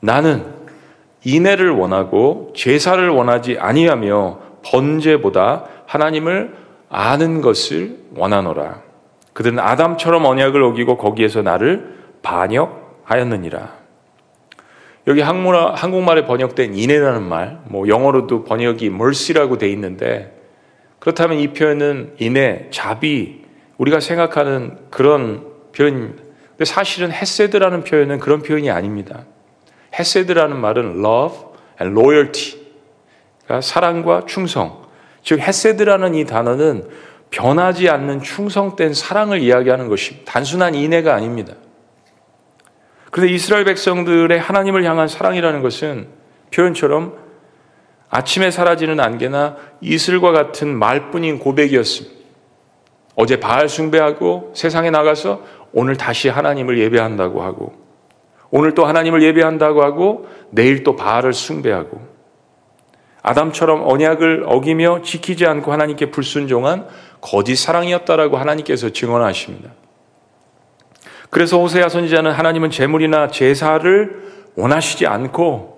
나는 0.00 0.44
인애를 1.24 1.70
원하고 1.70 2.52
제사를 2.56 3.08
원하지 3.08 3.58
아니하며 3.58 4.40
번제보다 4.64 5.66
하나님을 5.86 6.65
아는 6.88 7.40
것을 7.40 7.98
원하노라. 8.14 8.82
그들은 9.32 9.58
아담처럼 9.58 10.24
언약을 10.24 10.62
어기고 10.62 10.96
거기에서 10.96 11.42
나를 11.42 11.96
반역하였느니라. 12.22 13.76
여기 15.08 15.20
한국말, 15.20 16.18
에 16.18 16.24
번역된 16.26 16.74
인애라는 16.74 17.22
말, 17.22 17.60
뭐 17.66 17.86
영어로도 17.86 18.44
번역이 18.44 18.86
mercy라고 18.86 19.58
돼 19.58 19.68
있는데 19.70 20.36
그렇다면 20.98 21.38
이 21.38 21.52
표현은 21.52 22.14
인애, 22.18 22.66
자비, 22.70 23.44
우리가 23.78 24.00
생각하는 24.00 24.78
그런 24.90 25.46
표현입니다. 25.72 26.22
근데 26.48 26.64
사실은 26.64 27.12
헤세드라는 27.12 27.84
표현은 27.84 28.18
그런 28.18 28.42
표현이 28.42 28.70
아닙니다. 28.70 29.26
헤세드라는 29.96 30.56
말은 30.56 31.04
love 31.04 31.38
and 31.80 31.98
loyalty. 31.98 32.66
그러니까 33.44 33.60
사랑과 33.60 34.22
충성. 34.26 34.85
즉, 35.26 35.40
헤세드라는 35.40 36.14
이 36.14 36.24
단어는 36.24 36.88
변하지 37.30 37.90
않는 37.90 38.22
충성된 38.22 38.94
사랑을 38.94 39.40
이야기하는 39.40 39.88
것이 39.88 40.24
단순한 40.24 40.76
인애가 40.76 41.12
아닙니다. 41.14 41.54
그런데 43.10 43.34
이스라엘 43.34 43.64
백성들의 43.64 44.38
하나님을 44.38 44.84
향한 44.84 45.08
사랑이라는 45.08 45.62
것은 45.62 46.06
표현처럼 46.54 47.16
아침에 48.08 48.52
사라지는 48.52 49.00
안개나 49.00 49.56
이슬과 49.80 50.30
같은 50.30 50.78
말뿐인 50.78 51.40
고백이었습니다. 51.40 52.16
어제 53.16 53.40
바알 53.40 53.68
숭배하고 53.68 54.52
세상에 54.54 54.90
나가서 54.90 55.42
오늘 55.72 55.96
다시 55.96 56.28
하나님을 56.28 56.78
예배한다고 56.78 57.42
하고 57.42 57.74
오늘 58.50 58.74
또 58.74 58.86
하나님을 58.86 59.22
예배한다고 59.24 59.82
하고 59.82 60.28
내일 60.50 60.84
또 60.84 60.94
바알을 60.94 61.32
숭배하고 61.32 62.15
아담처럼 63.26 63.82
언약을 63.84 64.44
어기며 64.46 65.02
지키지 65.02 65.46
않고 65.46 65.72
하나님께 65.72 66.12
불순종한 66.12 66.86
거짓 67.20 67.56
사랑이었다라고 67.56 68.36
하나님께서 68.36 68.90
증언하십니다. 68.90 69.72
그래서 71.28 71.58
호세아 71.58 71.88
선지자는 71.88 72.30
하나님은 72.30 72.70
재물이나 72.70 73.28
제사를 73.28 74.22
원하시지 74.54 75.08
않고 75.08 75.76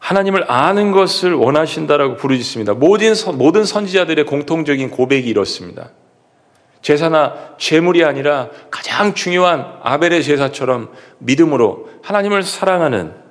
하나님을 0.00 0.50
아는 0.50 0.90
것을 0.90 1.32
원하신다라고 1.32 2.16
부르짖습니다. 2.16 2.74
모든 2.74 3.14
모든 3.36 3.64
선지자들의 3.64 4.26
공통적인 4.26 4.90
고백이 4.90 5.28
이렇습니다. 5.28 5.90
제사나 6.82 7.54
제물이 7.58 8.04
아니라 8.04 8.48
가장 8.68 9.14
중요한 9.14 9.64
아벨의 9.82 10.24
제사처럼 10.24 10.90
믿음으로 11.18 11.88
하나님을 12.02 12.42
사랑하는 12.42 13.27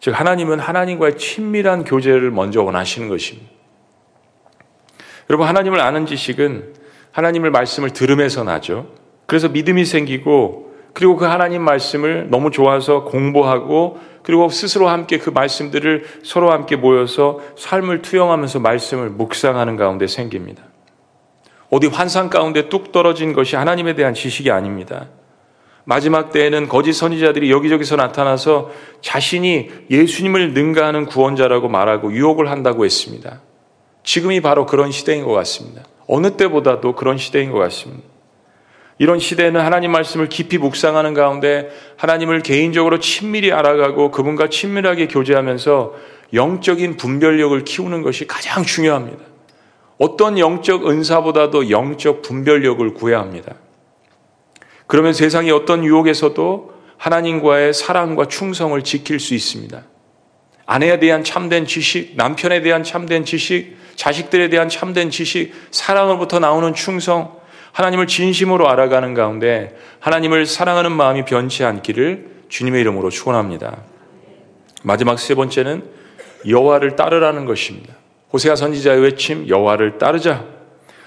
즉 0.00 0.18
하나님은 0.18 0.58
하나님과의 0.58 1.18
친밀한 1.18 1.84
교제를 1.84 2.30
먼저 2.30 2.62
원하시는 2.62 3.08
것입니다. 3.08 3.50
여러분 5.28 5.46
하나님을 5.46 5.80
아는 5.80 6.06
지식은 6.06 6.74
하나님을 7.12 7.50
말씀을 7.50 7.90
들음에서 7.90 8.44
나죠. 8.44 8.88
그래서 9.26 9.48
믿음이 9.48 9.84
생기고 9.84 10.70
그리고 10.92 11.16
그 11.16 11.24
하나님 11.24 11.62
말씀을 11.62 12.28
너무 12.30 12.50
좋아서 12.50 13.04
공부하고 13.04 14.00
그리고 14.22 14.48
스스로 14.48 14.88
함께 14.88 15.18
그 15.18 15.30
말씀들을 15.30 16.04
서로 16.24 16.50
함께 16.50 16.76
모여서 16.76 17.40
삶을 17.56 18.02
투영하면서 18.02 18.58
말씀을 18.58 19.10
묵상하는 19.10 19.76
가운데 19.76 20.06
생깁니다. 20.06 20.64
어디 21.70 21.86
환상 21.86 22.28
가운데 22.28 22.68
뚝 22.68 22.90
떨어진 22.90 23.32
것이 23.32 23.54
하나님에 23.54 23.94
대한 23.94 24.14
지식이 24.14 24.50
아닙니다. 24.50 25.08
마지막 25.84 26.30
때에는 26.30 26.68
거짓 26.68 26.92
선지자들이 26.92 27.50
여기저기서 27.50 27.96
나타나서 27.96 28.70
자신이 29.00 29.70
예수님을 29.90 30.52
능가하는 30.52 31.06
구원자라고 31.06 31.68
말하고 31.68 32.12
유혹을 32.12 32.50
한다고 32.50 32.84
했습니다. 32.84 33.40
지금이 34.04 34.40
바로 34.40 34.66
그런 34.66 34.90
시대인 34.90 35.24
것 35.24 35.32
같습니다. 35.32 35.82
어느 36.06 36.36
때보다도 36.36 36.94
그런 36.94 37.18
시대인 37.18 37.50
것 37.50 37.58
같습니다. 37.58 38.02
이런 38.98 39.18
시대에는 39.18 39.60
하나님 39.60 39.92
말씀을 39.92 40.28
깊이 40.28 40.58
묵상하는 40.58 41.14
가운데 41.14 41.70
하나님을 41.96 42.42
개인적으로 42.42 42.98
친밀히 42.98 43.50
알아가고 43.50 44.10
그분과 44.10 44.50
친밀하게 44.50 45.08
교제하면서 45.08 45.94
영적인 46.34 46.98
분별력을 46.98 47.64
키우는 47.64 48.02
것이 48.02 48.26
가장 48.26 48.62
중요합니다. 48.62 49.24
어떤 49.98 50.38
영적 50.38 50.86
은사보다도 50.86 51.70
영적 51.70 52.22
분별력을 52.22 52.92
구해야 52.94 53.20
합니다. 53.20 53.54
그러면 54.90 55.12
세상의 55.12 55.52
어떤 55.52 55.84
유혹에서도 55.84 56.74
하나님과의 56.96 57.72
사랑과 57.72 58.24
충성을 58.24 58.82
지킬 58.82 59.20
수 59.20 59.34
있습니다. 59.34 59.84
아내에 60.66 60.98
대한 60.98 61.22
참된 61.22 61.64
지식, 61.64 62.16
남편에 62.16 62.60
대한 62.60 62.82
참된 62.82 63.24
지식, 63.24 63.76
자식들에 63.94 64.48
대한 64.48 64.68
참된 64.68 65.10
지식, 65.10 65.52
사랑으로부터 65.70 66.40
나오는 66.40 66.74
충성, 66.74 67.36
하나님을 67.70 68.08
진심으로 68.08 68.68
알아가는 68.68 69.14
가운데 69.14 69.76
하나님을 70.00 70.44
사랑하는 70.44 70.90
마음이 70.90 71.24
변치 71.24 71.62
않기를 71.62 72.26
주님의 72.48 72.80
이름으로 72.80 73.10
축원합니다. 73.10 73.84
마지막 74.82 75.20
세 75.20 75.36
번째는 75.36 75.84
여호와를 76.48 76.96
따르라는 76.96 77.44
것입니다. 77.44 77.94
호세아 78.32 78.56
선지자의 78.56 79.00
외침 79.02 79.46
여호와를 79.46 79.98
따르자. 79.98 80.46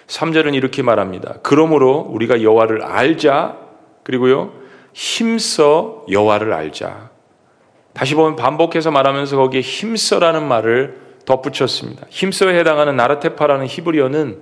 3절은 0.07 0.55
이렇게 0.55 0.81
말합니다. 0.81 1.39
그러므로 1.43 1.97
우리가 1.97 2.41
여호와를 2.41 2.81
알자. 2.81 3.63
그리고요. 4.03 4.53
힘써 4.93 6.05
여호와를 6.09 6.53
알자. 6.53 7.09
다시 7.93 8.15
보면 8.15 8.35
반복해서 8.35 8.91
말하면서 8.91 9.37
거기에 9.37 9.61
힘써라는 9.61 10.47
말을 10.47 10.97
덧붙였습니다. 11.25 12.05
힘써에 12.09 12.57
해당하는 12.59 12.95
나르테파라는 12.95 13.67
히브리어는 13.67 14.41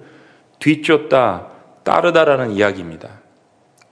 뒤쫓다, 0.59 1.47
따르다라는 1.83 2.51
이야기입니다. 2.51 3.21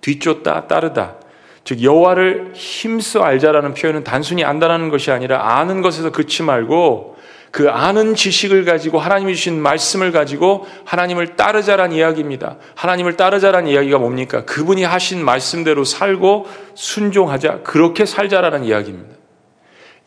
뒤쫓다, 0.02 0.68
따르다. 0.68 1.16
즉 1.64 1.84
여호와를 1.84 2.52
힘써 2.54 3.22
알자라는 3.22 3.74
표현은 3.74 4.04
단순히 4.04 4.44
안다라는 4.44 4.90
것이 4.90 5.12
아니라 5.12 5.58
아는 5.58 5.82
것에서 5.82 6.12
그치 6.12 6.42
말고 6.42 7.09
그 7.52 7.70
아는 7.70 8.16
지식을 8.16 8.66
가지고 8.66 9.00
하나님이 9.00 9.36
주신 9.36 9.60
말씀을 9.60 10.12
가지고 10.12 10.68
하나님을 10.86 11.36
따르자란 11.36 11.92
이야기입니다. 11.92 12.58
하나님을 12.76 13.18
따르자란 13.18 13.68
이야기가 13.68 13.98
뭡니까? 13.98 14.46
그분이 14.46 14.84
하신 14.84 15.24
말씀대로 15.24 15.84
살고 15.84 16.48
순종하자. 16.76 17.62
그렇게 17.64 18.06
살자라는 18.06 18.64
이야기입니다. 18.66 19.16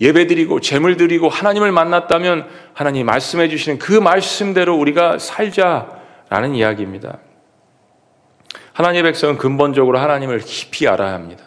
예배 0.01 0.27
드리고 0.27 0.61
재물 0.61 0.97
드리고 0.97 1.29
하나님을 1.29 1.73
만났다면 1.73 2.49
하나님 2.75 3.07
말씀해 3.07 3.49
주시는 3.49 3.79
그 3.79 3.93
말씀대로 3.93 4.77
우리가 4.77 5.19
살자라는 5.19 6.55
이야기입니다. 6.55 7.19
하나님의 8.73 9.03
백성은 9.05 9.37
근본적으로 9.37 9.99
하나님을 9.99 10.41
깊이 10.41 10.89
알아야 10.89 11.13
합니다. 11.13 11.45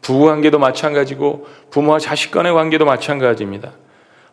부부 0.00 0.26
관계도 0.26 0.58
마찬가지고 0.58 1.46
부모와 1.70 1.98
자식 1.98 2.30
간의 2.30 2.52
관계도 2.52 2.84
마찬가지입니다. 2.84 3.72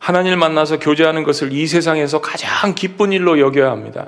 하나님을 0.03 0.35
만나서 0.35 0.79
교제하는 0.79 1.23
것을 1.23 1.53
이 1.53 1.65
세상에서 1.65 2.19
가장 2.19 2.75
기쁜 2.75 3.13
일로 3.13 3.39
여겨야 3.39 3.71
합니다. 3.71 4.07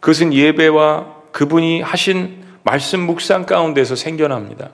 그것은 0.00 0.32
예배와 0.32 1.14
그분이 1.30 1.82
하신 1.82 2.42
말씀 2.62 3.00
묵상 3.00 3.44
가운데서 3.44 3.96
생겨납니다. 3.96 4.70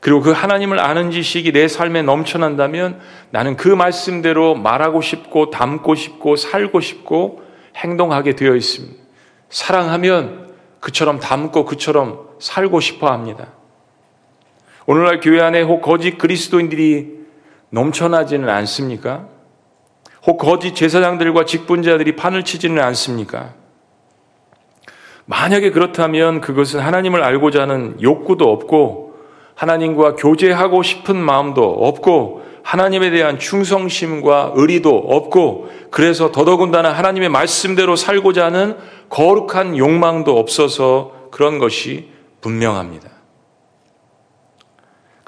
그리고 0.00 0.22
그 0.22 0.30
하나님을 0.30 0.80
아는 0.80 1.10
지식이 1.10 1.52
내 1.52 1.68
삶에 1.68 2.00
넘쳐난다면 2.00 3.00
나는 3.28 3.58
그 3.58 3.68
말씀대로 3.68 4.54
말하고 4.54 5.02
싶고 5.02 5.50
담고 5.50 5.94
싶고 5.94 6.36
살고 6.36 6.80
싶고 6.80 7.42
행동하게 7.76 8.34
되어 8.34 8.56
있습니다. 8.56 8.94
사랑하면 9.50 10.54
그처럼 10.80 11.20
담고 11.20 11.66
그처럼 11.66 12.30
살고 12.38 12.80
싶어 12.80 13.12
합니다. 13.12 13.48
오늘날 14.86 15.20
교회 15.20 15.42
안에 15.42 15.60
혹 15.60 15.82
거짓 15.82 16.16
그리스도인들이 16.16 17.19
넘쳐나지는 17.70 18.48
않습니까? 18.48 19.26
혹 20.26 20.38
거짓 20.38 20.74
제사장들과 20.74 21.44
직분자들이 21.44 22.16
판을 22.16 22.44
치지는 22.44 22.82
않습니까? 22.82 23.54
만약에 25.24 25.70
그렇다면 25.70 26.40
그것은 26.40 26.80
하나님을 26.80 27.22
알고자 27.22 27.62
하는 27.62 27.96
욕구도 28.02 28.50
없고 28.50 29.14
하나님과 29.54 30.16
교제하고 30.16 30.82
싶은 30.82 31.16
마음도 31.16 31.64
없고 31.64 32.42
하나님에 32.62 33.10
대한 33.10 33.38
충성심과 33.38 34.52
의리도 34.54 34.90
없고 34.90 35.70
그래서 35.90 36.32
더더군다나 36.32 36.92
하나님의 36.92 37.28
말씀대로 37.28 37.96
살고자 37.96 38.46
하는 38.46 38.76
거룩한 39.08 39.76
욕망도 39.76 40.38
없어서 40.38 41.12
그런 41.30 41.58
것이 41.58 42.10
분명합니다. 42.40 43.19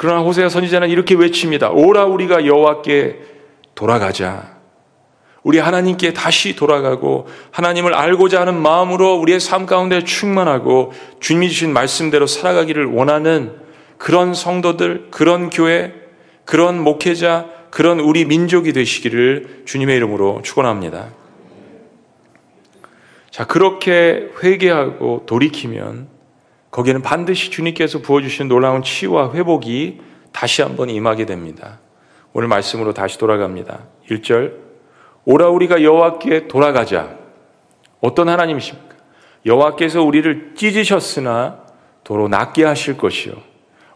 그러나 0.02 0.20
호세아 0.22 0.48
선지자는 0.48 0.90
이렇게 0.90 1.14
외칩니다. 1.14 1.70
오라 1.70 2.06
우리가 2.06 2.44
여호와께 2.44 3.20
돌아가자. 3.76 4.56
우리 5.44 5.58
하나님께 5.58 6.12
다시 6.12 6.56
돌아가고 6.56 7.28
하나님을 7.52 7.94
알고자 7.94 8.40
하는 8.40 8.60
마음으로 8.60 9.14
우리의 9.20 9.38
삶 9.38 9.64
가운데 9.64 10.02
충만하고 10.02 10.92
주님이 11.20 11.50
주신 11.50 11.72
말씀대로 11.72 12.26
살아가기를 12.26 12.86
원하는 12.86 13.54
그런 13.96 14.34
성도들, 14.34 15.06
그런 15.12 15.50
교회, 15.50 15.94
그런 16.44 16.82
목회자, 16.82 17.46
그런 17.70 18.00
우리 18.00 18.24
민족이 18.24 18.72
되시기를 18.72 19.62
주님의 19.66 19.98
이름으로 19.98 20.40
축원합니다. 20.42 21.10
자, 23.30 23.46
그렇게 23.46 24.30
회개하고 24.42 25.26
돌이키면 25.26 26.11
거기에는 26.72 27.02
반드시 27.02 27.50
주님께서 27.50 28.00
부어주신 28.00 28.48
놀라운 28.48 28.82
치유와 28.82 29.34
회복이 29.34 30.00
다시 30.32 30.62
한번 30.62 30.90
임하게 30.90 31.26
됩니다. 31.26 31.78
오늘 32.32 32.48
말씀으로 32.48 32.94
다시 32.94 33.18
돌아갑니다. 33.18 33.80
1절 34.10 34.54
오라 35.26 35.48
우리가 35.50 35.82
여호와께 35.82 36.48
돌아가자. 36.48 37.16
어떤 38.00 38.28
하나님이십니까? 38.28 38.96
여호와께서 39.44 40.02
우리를 40.02 40.54
찢으셨으나 40.56 41.62
도로 42.04 42.28
낫게 42.28 42.64
하실 42.64 42.96
것이요 42.96 43.34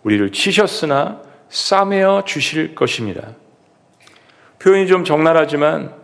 우리를 0.03 0.31
치셨으나 0.33 1.23
싸매어 1.49 2.25
주실 2.27 2.75
것입니다. 2.75 3.35
표현이 4.59 4.87
좀 4.87 5.05
적나라하지만 5.05 5.95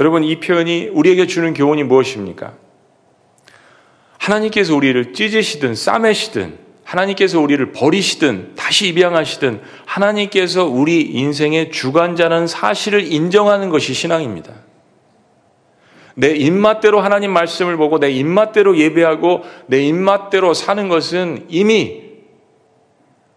여러분 0.00 0.24
이 0.24 0.40
표현이 0.40 0.88
우리에게 0.88 1.26
주는 1.26 1.52
교훈이 1.52 1.84
무엇입니까? 1.84 2.54
하나님께서 4.26 4.74
우리를 4.74 5.12
찢으시든 5.12 5.74
싸매시든 5.74 6.58
하나님께서 6.82 7.40
우리를 7.40 7.72
버리시든 7.72 8.54
다시 8.56 8.88
입양하시든 8.88 9.60
하나님께서 9.86 10.64
우리 10.66 11.02
인생의 11.02 11.70
주관자는 11.70 12.46
사실을 12.46 13.12
인정하는 13.12 13.70
것이 13.70 13.94
신앙입니다. 13.94 14.52
내 16.14 16.34
입맛대로 16.34 17.00
하나님 17.00 17.32
말씀을 17.32 17.76
보고 17.76 17.98
내 17.98 18.10
입맛대로 18.10 18.78
예배하고 18.78 19.42
내 19.66 19.82
입맛대로 19.82 20.54
사는 20.54 20.88
것은 20.88 21.46
이미 21.48 22.05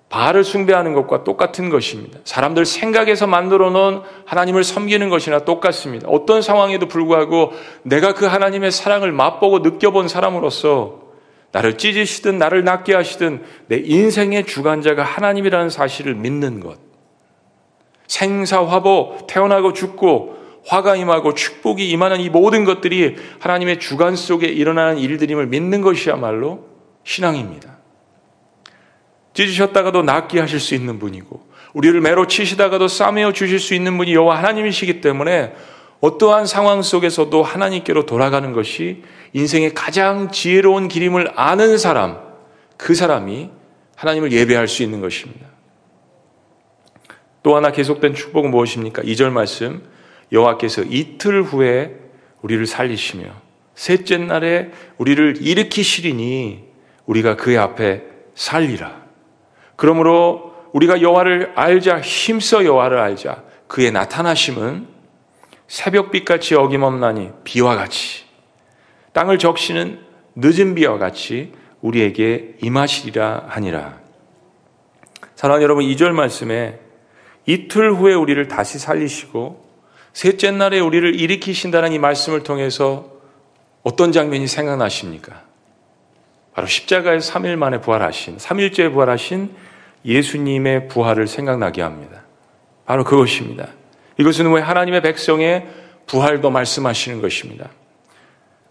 바알을 0.09 0.43
숭배하는 0.43 0.93
것과 0.93 1.23
똑같은 1.23 1.69
것입니다. 1.69 2.19
사람들 2.23 2.65
생각에서 2.65 3.27
만들어 3.27 3.69
놓은 3.69 4.01
하나님을 4.25 4.63
섬기는 4.63 5.07
것이나 5.09 5.39
똑같습니다. 5.39 6.07
어떤 6.09 6.41
상황에도 6.41 6.87
불구하고 6.87 7.53
내가 7.83 8.15
그 8.15 8.25
하나님의 8.25 8.71
사랑을 8.71 9.11
맛보고 9.11 9.59
느껴본 9.59 10.07
사람으로서 10.07 11.09
나를 11.51 11.77
찢으시든 11.77 12.37
나를 12.37 12.63
낫게 12.63 12.93
하시든 12.93 13.43
내 13.67 13.81
인생의 13.83 14.45
주관자가 14.45 15.03
하나님이라는 15.03 15.69
사실을 15.69 16.15
믿는 16.15 16.59
것. 16.59 16.77
생사화보, 18.07 19.27
태어나고 19.27 19.73
죽고 19.73 20.37
화가 20.65 20.95
임하고 20.95 21.35
축복이 21.35 21.87
임하는 21.89 22.19
이 22.19 22.29
모든 22.29 22.65
것들이 22.65 23.15
하나님의 23.39 23.79
주관 23.79 24.15
속에 24.15 24.47
일어나는 24.47 24.97
일들임을 24.97 25.47
믿는 25.47 25.81
것이야말로 25.81 26.65
신앙입니다. 27.03 27.78
찢으셨다가도 29.39 30.03
낫게 30.03 30.39
하실 30.39 30.59
수 30.59 30.75
있는 30.75 30.99
분이고 30.99 31.47
우리를 31.73 32.01
매로 32.01 32.27
치시다가도 32.27 32.89
싸매어 32.89 33.31
주실 33.31 33.59
수 33.59 33.73
있는 33.73 33.97
분이 33.97 34.13
여호와 34.13 34.37
하나님이시기 34.37 34.99
때문에 34.99 35.53
어떠한 36.01 36.45
상황 36.45 36.81
속에서도 36.81 37.41
하나님께로 37.41 38.05
돌아가는 38.05 38.51
것이 38.51 39.03
인생의 39.33 39.73
가장 39.73 40.31
지혜로운 40.31 40.87
길임을 40.89 41.31
아는 41.35 41.77
사람, 41.77 42.19
그 42.75 42.95
사람이 42.95 43.49
하나님을 43.95 44.31
예배할 44.31 44.67
수 44.67 44.83
있는 44.83 44.99
것입니다. 44.99 45.47
또 47.41 47.55
하나 47.55 47.71
계속된 47.71 48.15
축복은 48.15 48.51
무엇입니까? 48.51 49.03
2절 49.03 49.29
말씀 49.31 49.83
여호와께서 50.31 50.83
이틀 50.83 51.43
후에 51.43 51.95
우리를 52.41 52.65
살리시며 52.65 53.25
셋째 53.75 54.17
날에 54.17 54.71
우리를 54.97 55.37
일으키시리니 55.41 56.63
우리가 57.05 57.37
그의 57.37 57.57
앞에 57.57 58.03
살리라. 58.35 58.98
그러므로 59.79 60.53
우리가 60.73 61.01
여호와를 61.01 61.53
알자 61.55 62.01
힘써 62.01 62.65
여호와를 62.65 62.99
알자 62.99 63.43
그의 63.69 63.93
나타나심은 63.93 64.87
새벽빛같이 65.69 66.55
어김없나니 66.55 67.31
비와 67.45 67.77
같이 67.77 68.25
땅을 69.13 69.39
적시는 69.39 70.01
늦은 70.35 70.75
비와 70.75 70.97
같이 70.97 71.53
우리에게 71.81 72.57
임하시리라 72.61 73.45
하니라. 73.47 73.99
사랑하는 75.35 75.63
여러분 75.63 75.85
2절 75.85 76.11
말씀에 76.11 76.77
이틀 77.45 77.93
후에 77.93 78.13
우리를 78.13 78.49
다시 78.49 78.79
살리시고 78.79 79.65
셋째 80.11 80.51
날에 80.51 80.81
우리를 80.81 81.17
일으키신다는 81.17 81.93
이 81.93 81.99
말씀을 81.99 82.43
통해서 82.43 83.13
어떤 83.83 84.11
장면이 84.11 84.45
생각나십니까? 84.45 85.43
바로 86.53 86.67
십자가에 86.67 87.19
3일 87.19 87.55
만에 87.55 87.79
부활하신, 87.79 88.35
3일째 88.35 88.91
부활하신 88.91 89.68
예수님의 90.05 90.87
부활을 90.87 91.27
생각나게 91.27 91.81
합니다. 91.81 92.23
바로 92.85 93.03
그것입니다. 93.03 93.67
이것은 94.17 94.51
왜 94.51 94.61
하나님의 94.61 95.01
백성의 95.01 95.67
부활도 96.07 96.49
말씀하시는 96.49 97.21
것입니다. 97.21 97.69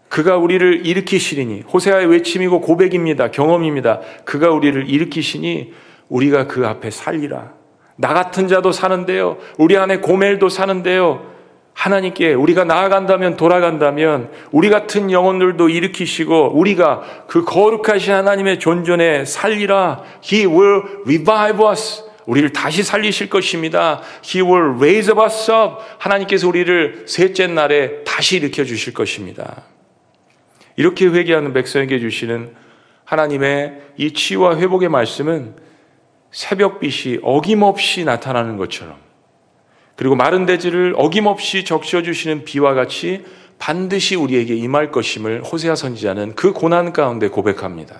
그가 0.09 0.37
우리를 0.37 0.85
일으키시리니 0.85 1.61
호세아의 1.61 2.07
외침이고 2.07 2.61
고백입니다. 2.61 3.31
경험입니다. 3.31 4.01
그가 4.25 4.49
우리를 4.49 4.89
일으키시니 4.89 5.73
우리가 6.09 6.47
그 6.47 6.67
앞에 6.67 6.89
살리라. 6.89 7.53
나 7.95 8.13
같은 8.13 8.47
자도 8.47 8.71
사는데요. 8.71 9.37
우리 9.57 9.77
안에 9.77 9.97
고멜도 9.97 10.49
사는데요. 10.49 11.38
하나님께 11.73 12.33
우리가 12.33 12.65
나아간다면 12.65 13.37
돌아간다면 13.37 14.29
우리 14.51 14.69
같은 14.69 15.11
영혼들도 15.11 15.69
일으키시고 15.69 16.57
우리가 16.57 17.25
그 17.27 17.45
거룩하신 17.45 18.13
하나님의 18.13 18.59
존전에 18.59 19.23
살리라. 19.23 20.03
He 20.23 20.45
will 20.45 20.81
revive 21.05 21.65
us. 21.65 22.03
우리를 22.25 22.51
다시 22.51 22.83
살리실 22.83 23.29
것입니다. 23.29 24.01
He 24.23 24.45
will 24.45 24.75
raise 24.75 25.11
us 25.17 25.51
up. 25.51 25.75
하나님께서 25.97 26.47
우리를 26.47 27.05
셋째 27.07 27.47
날에 27.47 28.03
다시 28.03 28.37
일으켜 28.37 28.65
주실 28.65 28.93
것입니다. 28.93 29.63
이렇게 30.75 31.07
회개하는 31.07 31.53
백성에게 31.53 31.99
주시는 31.99 32.53
하나님의 33.05 33.81
이 33.97 34.13
치유와 34.13 34.57
회복의 34.57 34.89
말씀은 34.89 35.55
새벽빛이 36.31 37.19
어김없이 37.23 38.03
나타나는 38.03 38.57
것처럼 38.57 39.08
그리고 39.99 40.15
마른 40.15 40.45
대지를 40.45 40.93
어김없이 40.95 41.65
적셔 41.65 42.01
주시는 42.01 42.45
비와 42.45 42.73
같이 42.73 43.25
반드시 43.57 44.15
우리에게 44.15 44.55
임할 44.55 44.91
것임을 44.91 45.43
호세아 45.43 45.75
선지자는 45.75 46.35
그 46.35 46.53
고난 46.53 46.93
가운데 46.93 47.27
고백합니다. 47.27 47.99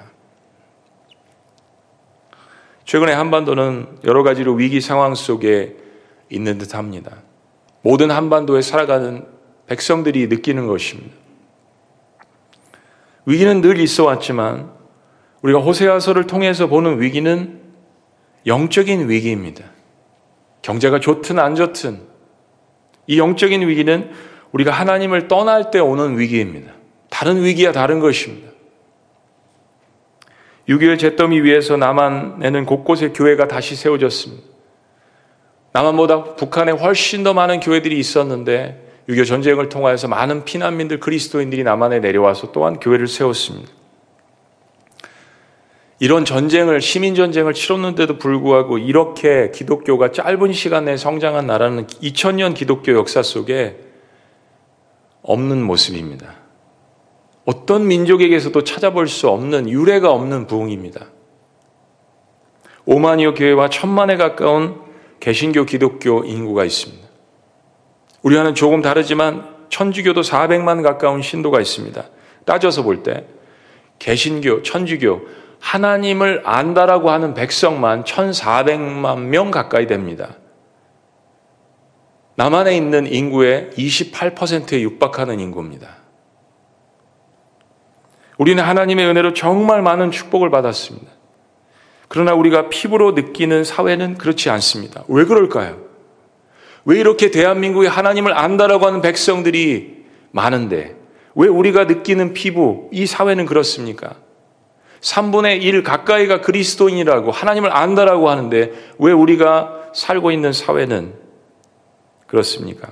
최근에 2.86 3.12
한반도는 3.12 4.00
여러 4.06 4.24
가지로 4.24 4.54
위기 4.54 4.80
상황 4.80 5.14
속에 5.14 5.76
있는 6.30 6.58
듯 6.58 6.74
합니다. 6.74 7.18
모든 7.82 8.12
한반도에 8.12 8.62
살아가는 8.62 9.26
백성들이 9.68 10.28
느끼는 10.28 10.68
것입니다. 10.68 11.14
위기는 13.26 13.60
늘 13.60 13.78
있어 13.78 14.06
왔지만 14.06 14.72
우리가 15.42 15.60
호세아서를 15.60 16.28
통해서 16.28 16.68
보는 16.68 17.02
위기는 17.02 17.60
영적인 18.46 19.10
위기입니다. 19.10 19.66
경제가 20.62 21.00
좋든 21.00 21.39
안 21.39 21.56
좋든 21.56 22.02
이 23.08 23.17
영적인 23.17 23.67
위기는 23.67 24.12
우리가 24.52 24.72
하나님을 24.72 25.28
떠날 25.28 25.72
때 25.72 25.80
오는 25.80 26.17
위기입니다. 26.17 26.74
다른 27.10 27.43
위기야 27.43 27.72
다른 27.72 28.00
것입니다. 28.00 28.50
6.21 30.67 31.00
잿더미 31.00 31.41
위에서 31.41 31.78
남한에는 31.78 32.65
곳곳에 32.65 33.10
교회가 33.10 33.48
다시 33.48 33.76
세워졌습니다. 33.76 34.43
남한보다 35.72 36.36
북한에 36.36 36.72
훨씬 36.72 37.24
더 37.24 37.34
많은 37.34 37.60
교회들이 37.60 37.98
있었는데 37.98 38.88
6.25 39.10 39.26
전쟁을 39.26 39.69
통하여서 39.69 40.08
많은 40.08 40.45
피난민들 40.45 41.00
그리스도인들이 41.00 41.63
남한에 41.63 42.00
내려와서 42.00 42.52
또한 42.52 42.80
교회를 42.80 43.08
세웠습니다. 43.08 43.79
이런 46.00 46.24
전쟁을 46.24 46.80
시민 46.82 47.14
전쟁을 47.14 47.54
치렀는데도 47.54 48.18
불구하고 48.18 48.78
이렇게 48.78 49.52
기독교가 49.54 50.12
짧은 50.12 50.54
시간 50.54 50.86
내에 50.86 50.96
성장한 50.96 51.46
나라는 51.46 51.88
2000년 51.88 52.56
기독교 52.56 52.94
역사 52.94 53.22
속에 53.22 53.78
없는 55.22 55.62
모습입니다. 55.62 56.36
어떤 57.46 57.88
민족에게서도 57.88 58.64
찾아볼 58.64 59.08
수 59.08 59.28
없는 59.28 59.70
유례가 59.70 60.12
없는 60.12 60.48
부흥입니다. 60.48 61.08
오만이어 62.86 63.34
교회와 63.34 63.70
천만에 63.70 64.16
가까운 64.16 64.82
개신교 65.20 65.66
기독교 65.66 66.24
인구가 66.24 66.64
있습니다. 66.64 67.08
우리와는 68.22 68.56
조금 68.56 68.82
다르지만 68.82 69.54
천주교도 69.70 70.22
400만 70.22 70.82
가까운 70.82 71.22
신도가 71.22 71.60
있습니다. 71.60 72.04
따져서 72.46 72.84
볼 72.84 73.04
때 73.04 73.26
개신교, 74.00 74.64
천주교, 74.64 75.22
하나님을 75.60 76.43
안다라고 76.45 77.10
하는 77.12 77.34
백성만 77.34 78.04
1,400만 78.04 79.19
명 79.19 79.52
가까이 79.52 79.88
됩니다. 79.88 80.36
남한에 82.36 82.76
있는 82.76 83.06
인구의 83.06 83.72
28%에 83.78 84.82
육박하는 84.82 85.39
인구입니다. 85.39 85.98
우리는 88.38 88.63
하나님의 88.63 89.06
은혜로 89.08 89.34
정말 89.34 89.82
많은 89.82 90.12
축복을 90.12 90.50
받았습니다. 90.50 91.12
그러나 92.08 92.34
우리가 92.34 92.69
피부로 92.69 93.12
느끼는 93.12 93.65
사회는 93.65 94.17
그렇지 94.17 94.50
않습니다. 94.50 95.04
왜 95.10 95.26
그럴까요? 95.26 95.78
왜 96.86 96.98
이렇게 96.98 97.30
대한민국에 97.30 97.88
하나님을 97.88 98.36
안다라고 98.36 98.86
하는 98.86 99.02
백성들이 99.02 100.06
많은데 100.32 100.95
왜 101.36 101.48
우리가 101.48 101.84
느끼는 101.84 102.34
피부, 102.34 102.89
이 102.91 103.06
사회는 103.06 103.45
그렇습니까? 103.45 104.15
3분의 105.02 105.62
1 105.62 105.84
가까이가 105.84 106.42
그리스도인이라고 106.42 107.32
하나님을 107.32 107.76
안다라고 107.76 108.30
하는데 108.30 108.72
왜 109.00 109.12
우리가 109.12 109.92
살고 109.94 110.32
있는 110.32 110.54
사회는 110.54 111.14
그렇습니까? 112.28 112.92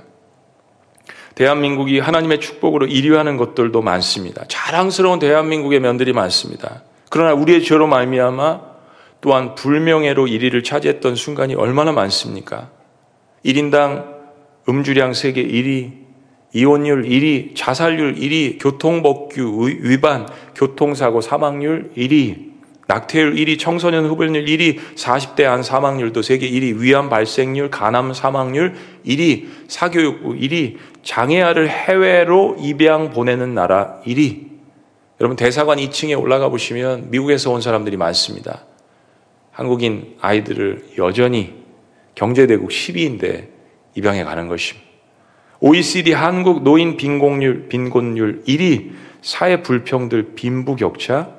대한민국이 1.34 2.00
하나님의 2.00 2.40
축복으로 2.40 2.86
1위하는 2.86 3.38
것들도 3.38 3.80
많습니다. 3.80 4.44
자랑스러운 4.48 5.20
대한민국의 5.20 5.78
면들이 5.78 6.12
많습니다. 6.12 6.82
그러나 7.10 7.34
우리의 7.34 7.62
죄로 7.62 7.86
말미암아 7.86 8.60
또한 9.20 9.54
불명예로 9.54 10.26
1위를 10.26 10.64
차지했던 10.64 11.14
순간이 11.14 11.54
얼마나 11.54 11.92
많습니까? 11.92 12.70
1인당 13.44 14.16
음주량 14.68 15.14
세계 15.14 15.44
1위, 15.46 16.07
이혼율 16.52 17.04
1위, 17.04 17.54
자살률 17.54 18.14
1위, 18.14 18.58
교통법규 18.60 19.68
위반, 19.82 20.26
교통사고 20.54 21.20
사망률 21.20 21.92
1위, 21.96 22.48
낙태율 22.88 23.34
1위, 23.34 23.58
청소년 23.58 24.06
흡연율 24.06 24.46
1위, 24.46 24.78
40대 24.94 25.44
안 25.44 25.62
사망률도 25.62 26.22
세계 26.22 26.50
1위, 26.50 26.78
위암 26.78 27.10
발생률, 27.10 27.70
간암 27.70 28.14
사망률 28.14 28.74
1위, 29.06 29.46
사교육부 29.68 30.34
1위, 30.36 30.76
장애아를 31.02 31.68
해외로 31.68 32.56
입양 32.58 33.10
보내는 33.10 33.54
나라 33.54 34.00
1위. 34.06 34.48
여러분 35.20 35.36
대사관 35.36 35.76
2층에 35.78 36.18
올라가 36.18 36.48
보시면 36.48 37.10
미국에서 37.10 37.50
온 37.50 37.60
사람들이 37.60 37.98
많습니다. 37.98 38.64
한국인 39.50 40.16
아이들을 40.20 40.92
여전히 40.96 41.52
경제대국 42.14 42.70
10위인데 42.70 43.48
입양해 43.94 44.24
가는 44.24 44.48
것입니다. 44.48 44.87
OECD 45.60 46.12
한국 46.12 46.62
노인 46.62 46.96
빈곤율, 46.96 47.68
빈곤율 47.68 48.42
1위, 48.46 48.90
사회 49.22 49.62
불평들 49.62 50.34
빈부격차 50.34 51.30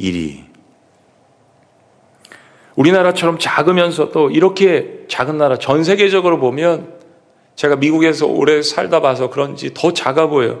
1위. 0.00 0.44
우리나라처럼 2.74 3.38
작으면서도 3.38 4.30
이렇게 4.30 5.04
작은 5.08 5.38
나라 5.38 5.58
전 5.58 5.84
세계적으로 5.84 6.38
보면 6.38 6.94
제가 7.54 7.76
미국에서 7.76 8.26
오래 8.26 8.62
살다 8.62 9.00
봐서 9.00 9.30
그런지 9.30 9.72
더 9.74 9.92
작아 9.92 10.28
보여요. 10.28 10.60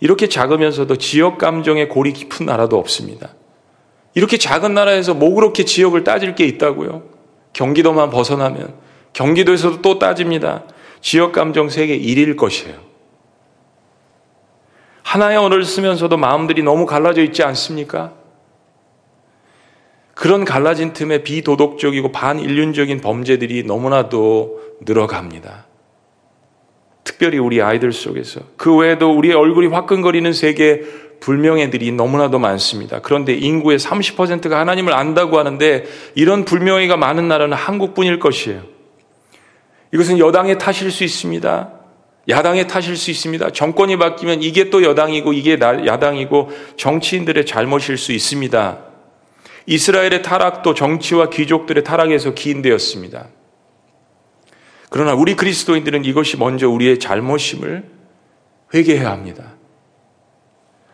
이렇게 0.00 0.28
작으면서도 0.28 0.96
지역 0.96 1.38
감정의 1.38 1.88
골이 1.88 2.12
깊은 2.12 2.46
나라도 2.46 2.78
없습니다. 2.78 3.34
이렇게 4.14 4.36
작은 4.36 4.74
나라에서 4.74 5.14
뭐 5.14 5.34
그렇게 5.34 5.64
지역을 5.64 6.04
따질 6.04 6.34
게 6.34 6.46
있다고요? 6.46 7.02
경기도만 7.54 8.10
벗어나면 8.10 8.74
경기도에서도 9.14 9.80
또 9.80 9.98
따집니다. 9.98 10.64
지역 11.00 11.32
감정 11.32 11.68
세계 11.68 11.98
1일 11.98 12.36
것이에요. 12.36 12.86
하나의 15.02 15.36
언어를 15.36 15.64
쓰면서도 15.64 16.16
마음들이 16.16 16.62
너무 16.62 16.84
갈라져 16.84 17.22
있지 17.22 17.42
않습니까? 17.42 18.12
그런 20.14 20.44
갈라진 20.44 20.92
틈에 20.92 21.22
비도덕적이고 21.22 22.10
반인륜적인 22.10 23.00
범죄들이 23.00 23.64
너무나도 23.64 24.60
늘어갑니다. 24.80 25.66
특별히 27.04 27.38
우리 27.38 27.62
아이들 27.62 27.92
속에서. 27.92 28.40
그 28.56 28.74
외에도 28.74 29.16
우리의 29.16 29.34
얼굴이 29.34 29.68
화끈거리는 29.68 30.32
세계 30.32 30.82
불명예들이 31.20 31.92
너무나도 31.92 32.38
많습니다. 32.38 33.00
그런데 33.00 33.34
인구의 33.34 33.78
30%가 33.78 34.58
하나님을 34.58 34.92
안다고 34.92 35.38
하는데 35.38 35.84
이런 36.14 36.44
불명예가 36.44 36.96
많은 36.96 37.28
나라는 37.28 37.56
한국뿐일 37.56 38.18
것이에요. 38.18 38.75
이것은 39.92 40.18
여당의 40.18 40.58
탓일 40.58 40.90
수 40.90 41.04
있습니다. 41.04 41.72
야당의 42.28 42.66
탓일 42.66 42.96
수 42.96 43.10
있습니다. 43.10 43.50
정권이 43.50 43.98
바뀌면 43.98 44.42
이게 44.42 44.68
또 44.70 44.82
여당이고 44.82 45.32
이게 45.32 45.58
야당이고 45.60 46.50
정치인들의 46.76 47.46
잘못일 47.46 47.96
수 47.96 48.12
있습니다. 48.12 48.78
이스라엘의 49.66 50.22
타락도 50.22 50.74
정치와 50.74 51.30
귀족들의 51.30 51.84
타락에서 51.84 52.34
기인되었습니다. 52.34 53.28
그러나 54.90 55.14
우리 55.14 55.34
그리스도인들은 55.34 56.04
이것이 56.04 56.36
먼저 56.36 56.68
우리의 56.68 56.98
잘못임을 56.98 57.84
회개해야 58.74 59.10
합니다. 59.10 59.54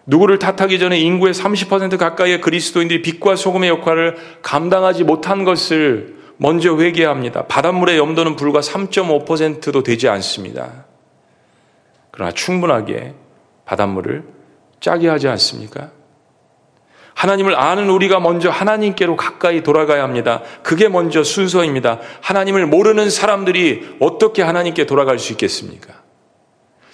누구를 0.07 0.39
탓하기 0.39 0.79
전에 0.79 0.99
인구의 0.99 1.33
30% 1.33 1.97
가까이의 1.97 2.41
그리스도인들이 2.41 3.03
빛과 3.03 3.37
소금의 3.37 3.71
역할을 3.71 4.17
감당하지 4.43 5.05
못한 5.05 5.45
것을 5.45 6.22
먼저 6.43 6.77
회개합니다. 6.77 7.47
바닷물의 7.47 7.99
염도는 7.99 8.35
불과 8.35 8.59
3.5%도 8.59 9.85
되지 9.85 10.09
않습니다. 10.09 10.87
그러나 12.11 12.33
충분하게 12.33 13.15
바닷물을 13.65 14.25
짜게 14.81 15.09
하지 15.09 15.29
않습니까? 15.29 15.93
하나님을 17.15 17.55
아는 17.55 17.89
우리가 17.91 18.19
먼저 18.19 18.51
하나님께로 18.51 19.15
가까이 19.15 19.63
돌아가야 19.63 20.03
합니다. 20.03 20.43
그게 20.65 20.89
먼저 20.89 21.23
순서입니다. 21.23 22.01
하나님을 22.23 22.67
모르는 22.67 23.09
사람들이 23.09 23.99
어떻게 24.01 24.43
하나님께 24.43 24.87
돌아갈 24.87 25.21
수 25.21 25.31
있겠습니까? 25.31 26.02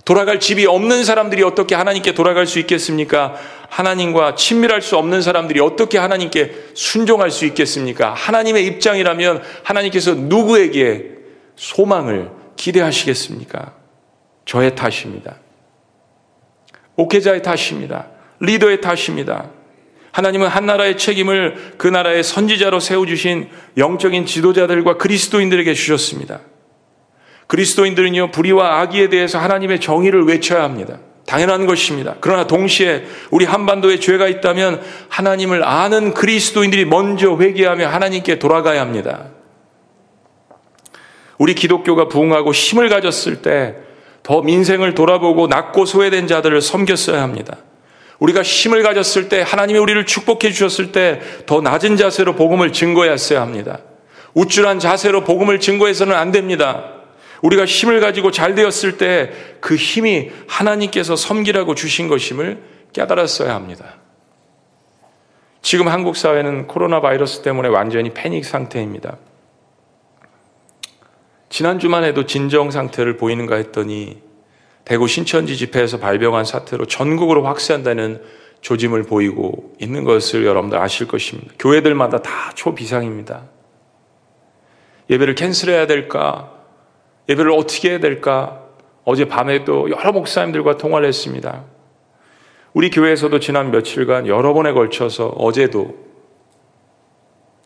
돌아갈 0.08 0.40
집이 0.40 0.64
없는 0.64 1.04
사람들이 1.04 1.42
어떻게 1.42 1.74
하나님께 1.74 2.14
돌아갈 2.14 2.46
수 2.46 2.58
있겠습니까? 2.60 3.34
하나님과 3.68 4.36
친밀할 4.36 4.80
수 4.80 4.96
없는 4.96 5.20
사람들이 5.20 5.60
어떻게 5.60 5.98
하나님께 5.98 6.70
순종할 6.72 7.30
수 7.30 7.44
있겠습니까? 7.44 8.14
하나님의 8.14 8.64
입장이라면 8.64 9.42
하나님께서 9.64 10.14
누구에게 10.14 11.10
소망을 11.56 12.30
기대하시겠습니까? 12.56 13.74
저의 14.46 14.74
탓입니다. 14.74 15.40
목회자의 16.94 17.42
탓입니다. 17.42 18.06
리더의 18.40 18.80
탓입니다. 18.80 19.50
하나님은 20.12 20.48
한 20.48 20.64
나라의 20.64 20.96
책임을 20.96 21.74
그 21.76 21.86
나라의 21.86 22.24
선지자로 22.24 22.80
세워주신 22.80 23.50
영적인 23.76 24.24
지도자들과 24.24 24.96
그리스도인들에게 24.96 25.74
주셨습니다. 25.74 26.40
그리스도인들은요, 27.48 28.30
불의와 28.30 28.80
악의에 28.80 29.08
대해서 29.08 29.38
하나님의 29.38 29.80
정의를 29.80 30.24
외쳐야 30.24 30.62
합니다. 30.62 30.98
당연한 31.26 31.66
것입니다. 31.66 32.14
그러나 32.20 32.46
동시에 32.46 33.04
우리 33.30 33.44
한반도에 33.44 33.98
죄가 33.98 34.28
있다면 34.28 34.80
하나님을 35.08 35.64
아는 35.64 36.14
그리스도인들이 36.14 36.84
먼저 36.84 37.36
회개하며 37.36 37.88
하나님께 37.88 38.38
돌아가야 38.38 38.80
합니다. 38.80 39.26
우리 41.36 41.54
기독교가 41.54 42.08
부흥하고 42.08 42.52
힘을 42.52 42.88
가졌을 42.88 43.42
때 43.42 43.88
더 44.28 44.42
민생을 44.42 44.94
돌아보고 44.94 45.46
낮고 45.46 45.86
소외된 45.86 46.26
자들을 46.26 46.60
섬겼어야 46.60 47.22
합니다. 47.22 47.56
우리가 48.18 48.42
힘을 48.42 48.82
가졌을 48.82 49.30
때 49.30 49.40
하나님이 49.40 49.78
우리를 49.78 50.04
축복해 50.04 50.52
주셨을 50.52 50.92
때 50.92 51.20
더 51.46 51.62
낮은 51.62 51.96
자세로 51.96 52.34
복음을 52.34 52.72
증거했어야 52.74 53.40
합니다. 53.40 53.78
우쭐한 54.34 54.80
자세로 54.80 55.24
복음을 55.24 55.60
증거해서는 55.60 56.14
안 56.14 56.30
됩니다. 56.30 56.97
우리가 57.42 57.64
힘을 57.64 58.00
가지고 58.00 58.30
잘 58.30 58.54
되었을 58.54 58.98
때 58.98 59.30
그 59.60 59.74
힘이 59.74 60.30
하나님께서 60.46 61.16
섬기라고 61.16 61.74
주신 61.74 62.08
것임을 62.08 62.62
깨달았어야 62.92 63.54
합니다. 63.54 63.96
지금 65.62 65.88
한국 65.88 66.16
사회는 66.16 66.66
코로나 66.66 67.00
바이러스 67.00 67.42
때문에 67.42 67.68
완전히 67.68 68.10
패닉 68.10 68.44
상태입니다. 68.44 69.18
지난주만 71.50 72.04
해도 72.04 72.26
진정 72.26 72.70
상태를 72.70 73.16
보이는가 73.16 73.56
했더니 73.56 74.22
대구 74.84 75.08
신천지 75.08 75.56
집회에서 75.56 75.98
발병한 75.98 76.44
사태로 76.44 76.86
전국으로 76.86 77.44
확산되는 77.44 78.22
조짐을 78.60 79.04
보이고 79.04 79.74
있는 79.78 80.04
것을 80.04 80.44
여러분들 80.44 80.78
아실 80.78 81.06
것입니다. 81.06 81.52
교회들마다 81.58 82.22
다 82.22 82.52
초비상입니다. 82.54 83.44
예배를 85.10 85.34
캔슬해야 85.34 85.86
될까? 85.86 86.57
예배를 87.28 87.52
어떻게 87.52 87.90
해야 87.90 88.00
될까? 88.00 88.62
어제 89.04 89.26
밤에도 89.26 89.90
여러 89.90 90.12
목사님들과 90.12 90.76
통화를 90.76 91.08
했습니다. 91.08 91.64
우리 92.74 92.90
교회에서도 92.90 93.38
지난 93.40 93.70
며칠간 93.70 94.26
여러 94.26 94.52
번에 94.52 94.72
걸쳐서 94.72 95.28
어제도 95.28 95.96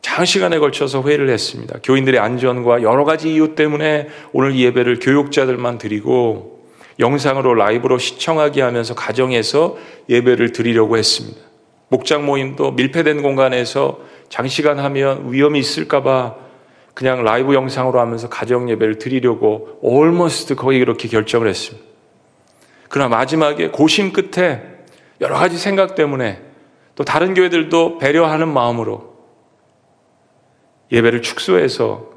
장시간에 0.00 0.58
걸쳐서 0.58 1.02
회의를 1.02 1.30
했습니다. 1.30 1.78
교인들의 1.82 2.20
안전과 2.20 2.82
여러 2.82 3.04
가지 3.04 3.32
이유 3.32 3.54
때문에 3.54 4.08
오늘 4.32 4.56
예배를 4.56 4.98
교육자들만 5.00 5.78
드리고 5.78 6.66
영상으로 6.98 7.54
라이브로 7.54 7.98
시청하게 7.98 8.62
하면서 8.62 8.94
가정에서 8.94 9.76
예배를 10.08 10.52
드리려고 10.52 10.96
했습니다. 10.96 11.40
목장 11.88 12.26
모임도 12.26 12.72
밀폐된 12.72 13.22
공간에서 13.22 14.00
장시간 14.28 14.78
하면 14.78 15.32
위험이 15.32 15.58
있을까봐 15.58 16.36
그냥 16.94 17.24
라이브 17.24 17.54
영상으로 17.54 18.00
하면서 18.00 18.28
가정 18.28 18.68
예배를 18.68 18.98
드리려고 18.98 19.80
almost 19.84 20.54
거의 20.54 20.78
그렇게 20.78 21.08
결정을 21.08 21.48
했습니다. 21.48 21.86
그러나 22.88 23.08
마지막에 23.08 23.68
고심 23.68 24.12
끝에 24.12 24.62
여러 25.20 25.36
가지 25.36 25.56
생각 25.56 25.94
때문에 25.94 26.42
또 26.94 27.04
다른 27.04 27.32
교회들도 27.32 27.98
배려하는 27.98 28.48
마음으로 28.48 29.12
예배를 30.90 31.22
축소해서 31.22 32.10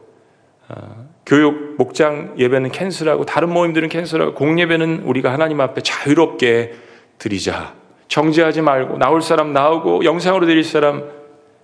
어, 0.68 1.08
교육 1.26 1.76
목장 1.78 2.36
예배는 2.38 2.72
캔슬하고 2.72 3.26
다른 3.26 3.50
모임들은 3.54 3.90
캔슬하고 3.90 4.34
공예배는 4.34 5.04
우리가 5.04 5.32
하나님 5.32 5.62
앞에 5.62 5.82
자유롭게 5.82 6.74
드리자. 7.18 7.74
정지하지 8.08 8.62
말고 8.62 8.98
나올 8.98 9.22
사람 9.22 9.54
나오고 9.54 10.04
영상으로 10.06 10.46
드릴 10.46 10.64
사람 10.64 11.10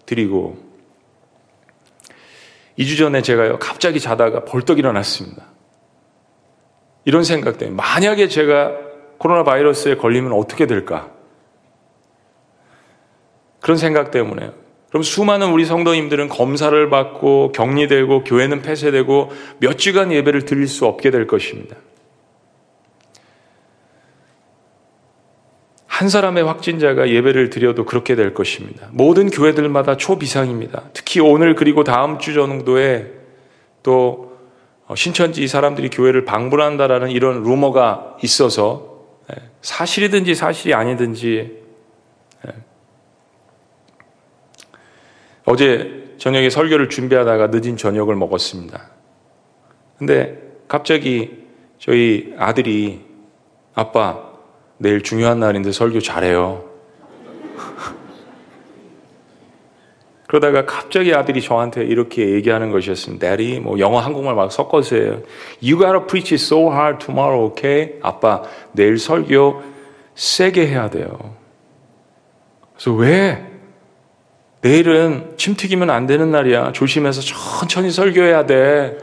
드리고 0.06 0.71
2주 2.82 2.98
전에 2.98 3.22
제가요, 3.22 3.60
갑자기 3.60 4.00
자다가 4.00 4.44
벌떡 4.46 4.80
일어났습니다. 4.80 5.46
이런 7.06 7.24
생각 7.24 7.58
때문에, 7.58 7.76
만약에 7.76 8.28
제가 8.28 8.72
코로나 9.18 9.44
바이러스에 9.44 9.96
걸리면 9.96 10.34
어떻게 10.34 10.66
될까? 10.66 11.12
그런 13.60 13.78
생각 13.78 14.10
때문에. 14.12 14.52
그럼 14.90 15.04
수많은 15.04 15.52
우리 15.52 15.66
성도님들은 15.66 16.28
검사를 16.30 16.90
받고 16.90 17.52
격리되고 17.54 18.24
교회는 18.24 18.62
폐쇄되고 18.62 19.32
몇 19.60 19.78
주간 19.78 20.12
예배를 20.12 20.46
드릴 20.46 20.68
수 20.68 20.86
없게 20.86 21.12
될 21.12 21.28
것입니다. 21.28 21.78
한 26.02 26.10
사람의 26.10 26.44
확진자가 26.46 27.12
예배를 27.12 27.52
드려도 27.52 27.86
그렇게 27.86 28.16
될 28.16 28.34
것입니다. 28.34 28.88
모든 28.90 29.30
교회들마다 29.30 29.98
초비상입니다. 29.98 30.86
특히 30.94 31.20
오늘 31.20 31.54
그리고 31.54 31.84
다음 31.84 32.18
주 32.18 32.34
정도에 32.34 33.12
또 33.84 34.36
어, 34.88 34.96
신천지 34.96 35.48
사람들이 35.48 35.92
교회를 35.92 36.26
방불한다라는 36.26 37.12
이런 37.12 37.44
루머가 37.44 38.18
있어서 38.24 39.06
예, 39.32 39.44
사실이든지 39.62 40.34
사실이 40.34 40.74
아니든지 40.74 41.62
예. 42.48 42.52
어제 45.46 46.16
저녁에 46.18 46.50
설교를 46.50 46.90
준비하다가 46.90 47.50
늦은 47.52 47.78
저녁을 47.78 48.16
먹었습니다. 48.16 48.90
근데 50.00 50.42
갑자기 50.68 51.46
저희 51.78 52.34
아들이 52.40 53.06
아빠 53.76 54.31
내일 54.82 55.04
중요한 55.04 55.40
날인데 55.40 55.72
설교 55.72 56.00
잘해요. 56.00 56.64
그러다가 60.28 60.66
갑자기 60.66 61.14
아들이 61.14 61.40
저한테 61.40 61.84
이렇게 61.84 62.30
얘기하는 62.30 62.72
것이었습니다. 62.72 63.28
Daddy, 63.28 63.60
뭐 63.60 63.78
영어 63.78 64.00
한국말 64.00 64.34
막 64.34 64.52
섞어서 64.52 64.96
해요. 64.96 65.22
You 65.62 65.78
gotta 65.78 66.08
preach 66.08 66.34
it 66.34 66.44
so 66.44 66.72
hard 66.72 67.06
tomorrow, 67.06 67.52
okay? 67.52 68.00
아빠, 68.02 68.42
내일 68.72 68.98
설교 68.98 69.62
세게 70.16 70.66
해야 70.68 70.90
돼요. 70.90 71.36
그래서 72.74 72.94
왜? 72.94 73.46
내일은 74.62 75.34
침 75.38 75.56
튀기면 75.56 75.92
안 75.92 76.08
되는 76.08 76.32
날이야. 76.32 76.72
조심해서 76.72 77.22
천천히 77.22 77.92
설교해야 77.92 78.48
돼. 78.48 78.98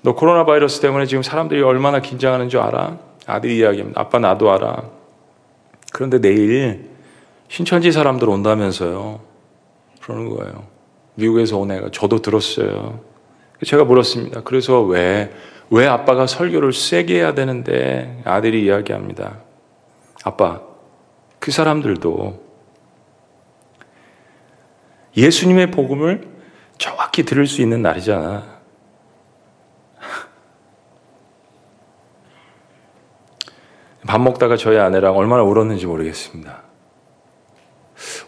너 0.00 0.14
코로나 0.14 0.46
바이러스 0.46 0.80
때문에 0.80 1.04
지금 1.04 1.22
사람들이 1.22 1.60
얼마나 1.62 2.00
긴장하는 2.00 2.48
줄 2.48 2.60
알아? 2.60 3.05
아들이 3.26 3.58
이야기합니다. 3.58 4.00
아빠 4.00 4.18
나도 4.18 4.50
알아. 4.52 4.84
그런데 5.92 6.20
내일 6.20 6.90
신천지 7.48 7.92
사람들 7.92 8.28
온다면서요. 8.28 9.20
그러는 10.00 10.30
거예요. 10.30 10.66
미국에서 11.14 11.58
온 11.58 11.70
애가 11.70 11.90
저도 11.92 12.22
들었어요. 12.22 13.00
제가 13.64 13.84
물었습니다. 13.84 14.42
그래서 14.42 14.82
왜, 14.82 15.32
왜 15.70 15.86
아빠가 15.86 16.26
설교를 16.26 16.72
세게 16.72 17.16
해야 17.16 17.34
되는데 17.34 18.22
아들이 18.24 18.64
이야기합니다. 18.64 19.38
아빠, 20.24 20.60
그 21.38 21.50
사람들도 21.50 22.44
예수님의 25.16 25.70
복음을 25.70 26.28
정확히 26.78 27.24
들을 27.24 27.46
수 27.46 27.62
있는 27.62 27.80
날이잖아. 27.80 28.55
밥 34.06 34.20
먹다가 34.20 34.56
저희 34.56 34.78
아내랑 34.78 35.16
얼마나 35.16 35.42
울었는지 35.42 35.86
모르겠습니다. 35.86 36.62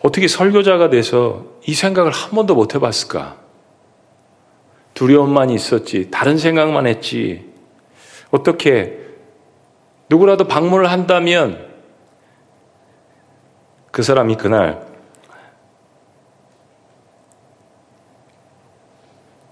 어떻게 0.02 0.28
설교자가 0.28 0.90
돼서 0.90 1.44
이 1.66 1.74
생각을 1.74 2.10
한 2.10 2.30
번도 2.30 2.54
못 2.54 2.74
해봤을까? 2.74 3.36
두려움만 4.94 5.50
있었지, 5.50 6.10
다른 6.10 6.38
생각만 6.38 6.86
했지. 6.86 7.52
어떻게 8.30 8.98
누구라도 10.08 10.48
방문을 10.48 10.90
한다면 10.90 11.68
그 13.90 14.02
사람이 14.02 14.36
그날 14.36 14.86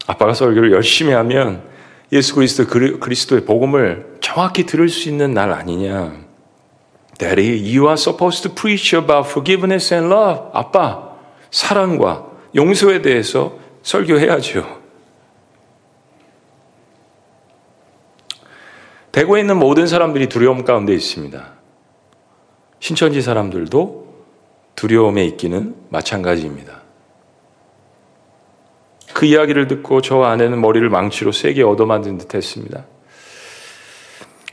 아빠가 0.07 0.35
설교를 0.35 0.73
열심히 0.73 1.13
하면 1.13 1.63
예수 2.13 2.35
그리스도 2.35 2.67
그리스도의 2.67 3.45
복음을 3.45 4.16
정확히 4.27 4.67
들을 4.67 4.89
수 4.89 5.09
있는 5.09 5.35
날 5.35 5.53
아니냐. 5.53 6.13
Daddy, 7.17 7.61
you 7.61 7.85
are 7.85 7.95
supposed 7.95 8.43
to 8.43 8.53
preach 8.53 8.97
about 8.97 9.31
forgiveness 9.31 9.95
and 9.95 10.13
love. 10.13 10.51
아빠, 10.53 11.13
사랑과 11.53 12.27
용서에 12.53 13.03
대해서 13.03 13.57
설교해야죠. 13.85 14.83
대구에 19.13 19.43
있는 19.43 19.59
모든 19.61 19.87
사람들이 19.87 20.29
두려움 20.29 20.65
가운데 20.65 20.93
있습니다. 20.93 21.53
신천지 22.81 23.23
사람들도 23.23 24.25
두려움에 24.75 25.25
있기는 25.25 25.77
마찬가지입니다. 25.89 26.83
그 29.15 29.25
이야기를 29.25 29.69
듣고 29.69 30.01
저 30.01 30.23
아내는 30.23 30.61
머리를 30.61 30.87
망치로 30.91 31.31
세게 31.31 31.63
얻어맞은 31.63 32.19
듯 32.19 32.35
했습니다. 32.35 32.87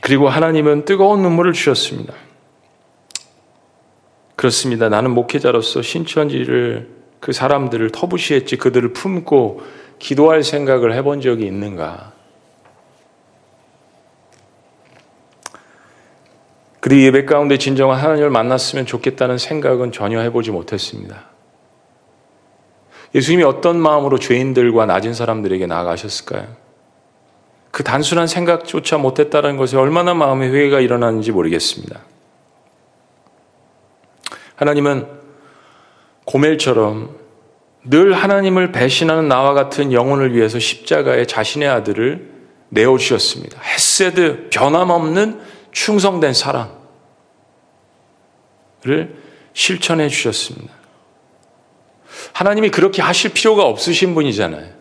그리고 0.04 0.28
하나님은 0.28 0.84
뜨거운 0.84 1.22
눈물을 1.22 1.54
주셨습니다. 1.54 2.12
그렇습니다. 4.36 4.90
나는 4.90 5.12
목회자로서 5.12 5.80
신천지를 5.80 6.90
그 7.20 7.32
사람들을 7.32 7.88
터부시했지 7.88 8.58
그들을 8.58 8.92
품고 8.92 9.62
기도할 9.98 10.42
생각을 10.42 10.92
해본 10.92 11.22
적이 11.22 11.46
있는가? 11.46 12.12
그리 16.80 17.06
예배 17.06 17.24
가운데 17.24 17.56
진정한 17.56 17.98
하나님을 17.98 18.28
만났으면 18.28 18.84
좋겠다는 18.84 19.38
생각은 19.38 19.90
전혀 19.90 20.20
해보지 20.20 20.50
못했습니다. 20.50 21.30
예수님이 23.14 23.44
어떤 23.44 23.80
마음으로 23.80 24.18
죄인들과 24.18 24.84
낮은 24.84 25.14
사람들에게 25.14 25.64
나아가셨을까요? 25.64 26.63
그 27.74 27.82
단순한 27.82 28.28
생각조차 28.28 28.98
못했다는 28.98 29.56
것에 29.56 29.76
얼마나 29.76 30.14
마음의 30.14 30.54
회개가 30.54 30.78
일어나는지 30.78 31.32
모르겠습니다. 31.32 32.02
하나님은 34.54 35.08
고멜처럼 36.24 37.18
늘 37.82 38.12
하나님을 38.12 38.70
배신하는 38.70 39.26
나와 39.26 39.54
같은 39.54 39.92
영혼을 39.92 40.36
위해서 40.36 40.60
십자가에 40.60 41.26
자신의 41.26 41.68
아들을 41.68 42.30
내어주셨습니다. 42.68 43.60
헤세드, 43.60 44.50
변함없는 44.50 45.40
충성된 45.72 46.32
사랑을 46.32 46.68
실천해 49.52 50.08
주셨습니다. 50.08 50.72
하나님이 52.34 52.70
그렇게 52.70 53.02
하실 53.02 53.32
필요가 53.32 53.64
없으신 53.64 54.14
분이잖아요. 54.14 54.73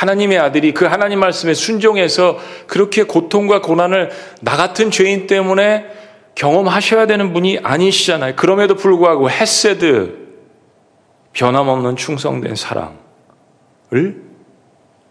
하나님의 0.00 0.38
아들이 0.38 0.72
그 0.72 0.86
하나님 0.86 1.20
말씀에 1.20 1.52
순종해서 1.52 2.38
그렇게 2.66 3.02
고통과 3.02 3.60
고난을 3.60 4.10
나 4.40 4.56
같은 4.56 4.90
죄인 4.90 5.26
때문에 5.26 5.86
경험하셔야 6.34 7.06
되는 7.06 7.34
분이 7.34 7.58
아니시잖아요. 7.62 8.34
그럼에도 8.36 8.76
불구하고 8.76 9.28
헤세드 9.28 10.16
변함없는 11.34 11.96
충성된 11.96 12.54
사랑을 12.54 12.94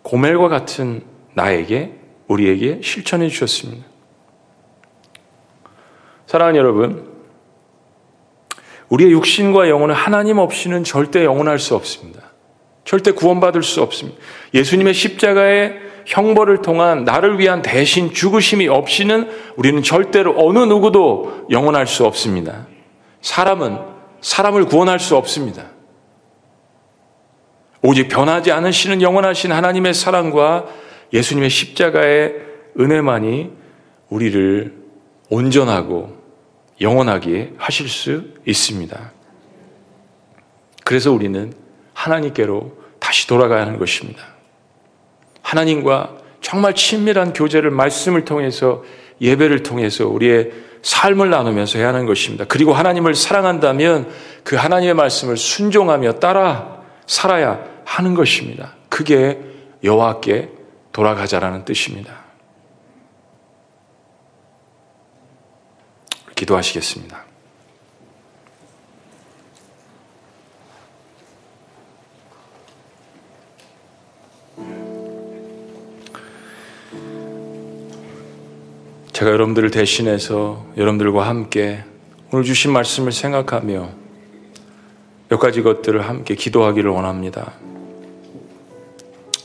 고멜과 0.01 0.47
같은 0.47 1.03
나에게 1.35 1.93
우리에게 2.27 2.79
실천해 2.83 3.27
주셨습니다. 3.27 3.85
사랑하는 6.25 6.59
여러분, 6.59 7.09
우리의 8.89 9.11
육신과 9.11 9.69
영혼은 9.69 9.93
하나님 9.93 10.39
없이는 10.39 10.83
절대 10.83 11.23
영원할 11.25 11.59
수 11.59 11.75
없습니다. 11.75 12.28
절대 12.89 13.11
구원받을 13.11 13.61
수 13.61 13.83
없습니다. 13.83 14.19
예수님의 14.55 14.95
십자가의 14.95 15.79
형벌을 16.07 16.63
통한 16.63 17.03
나를 17.03 17.37
위한 17.37 17.61
대신 17.61 18.11
죽으심이 18.11 18.67
없이는 18.67 19.29
우리는 19.57 19.83
절대로 19.83 20.33
어느 20.35 20.57
누구도 20.57 21.45
영원할 21.51 21.85
수 21.85 22.03
없습니다. 22.07 22.65
사람은 23.21 23.77
사람을 24.21 24.65
구원할 24.65 24.99
수 24.99 25.15
없습니다. 25.15 25.67
오직 27.83 28.07
변하지 28.07 28.51
않으시는 28.51 29.03
영원하신 29.03 29.51
하나님의 29.51 29.93
사랑과 29.93 30.65
예수님의 31.13 31.51
십자가의 31.51 32.37
은혜만이 32.79 33.51
우리를 34.09 34.73
온전하고 35.29 36.17
영원하게 36.81 37.53
하실 37.57 37.87
수 37.87 38.23
있습니다. 38.47 39.11
그래서 40.83 41.11
우리는 41.11 41.53
하나님께로 41.93 42.78
다시 43.09 43.25
돌아가야 43.25 43.61
하는 43.61 43.79
것입니다. 43.79 44.21
하나님과 45.41 46.15
정말 46.41 46.75
친밀한 46.75 47.33
교제를 47.33 47.71
말씀을 47.71 48.23
통해서 48.23 48.83
예배를 49.19 49.63
통해서 49.63 50.07
우리의 50.07 50.51
삶을 50.83 51.31
나누면서 51.31 51.79
해야 51.79 51.87
하는 51.87 52.05
것입니다. 52.05 52.45
그리고 52.47 52.71
하나님을 52.71 53.15
사랑한다면 53.15 54.13
그 54.43 54.57
하나님의 54.57 54.93
말씀을 54.93 55.37
순종하며 55.37 56.19
따라 56.19 56.83
살아야 57.07 57.65
하는 57.83 58.13
것입니다. 58.13 58.75
그게 58.89 59.39
여호와께 59.83 60.49
돌아가자라는 60.91 61.65
뜻입니다. 61.65 62.13
기도하시겠습니다. 66.35 67.28
제가 79.19 79.31
여러분들을 79.31 79.69
대신해서 79.69 80.65
여러분들과 80.77 81.27
함께 81.27 81.83
오늘 82.31 82.45
주신 82.45 82.71
말씀을 82.71 83.11
생각하며 83.11 83.89
몇 85.27 85.37
가지 85.39 85.61
것들을 85.61 86.07
함께 86.07 86.35
기도하기를 86.35 86.89
원합니다. 86.89 87.51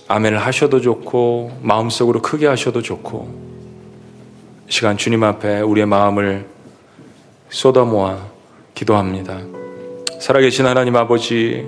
아멘을 0.06 0.38
하셔도 0.38 0.80
좋고 0.80 1.58
마음속으로 1.60 2.22
크게 2.22 2.46
하셔도 2.46 2.82
좋고 2.82 3.34
시간 4.68 4.96
주님 4.96 5.24
앞에 5.24 5.62
우리의 5.62 5.86
마음을 5.86 6.46
쏟아모아 7.48 8.28
기도합니다. 8.76 9.40
살아계신 10.20 10.66
하나님 10.66 10.94
아버지 10.94 11.66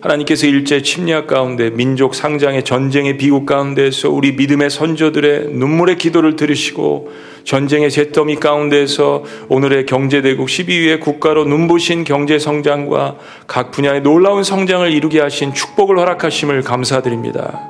하나님께서 0.00 0.46
일제 0.46 0.82
침략 0.82 1.26
가운데 1.26 1.70
민족 1.70 2.14
상장의 2.14 2.64
전쟁의 2.64 3.16
비극 3.16 3.46
가운데서 3.46 4.10
우리 4.10 4.32
믿음의 4.32 4.70
선조들의 4.70 5.48
눈물의 5.52 5.96
기도를 5.96 6.36
들으시고 6.36 7.10
전쟁의 7.44 7.90
잿더미 7.90 8.36
가운데서 8.36 9.24
오늘의 9.48 9.86
경제대국 9.86 10.48
12위의 10.48 11.00
국가로 11.00 11.44
눈부신 11.44 12.04
경제 12.04 12.38
성장과 12.38 13.16
각 13.46 13.70
분야의 13.70 14.02
놀라운 14.02 14.42
성장을 14.42 14.92
이루게 14.92 15.20
하신 15.20 15.54
축복을 15.54 15.98
허락하심을 15.98 16.62
감사드립니다. 16.62 17.60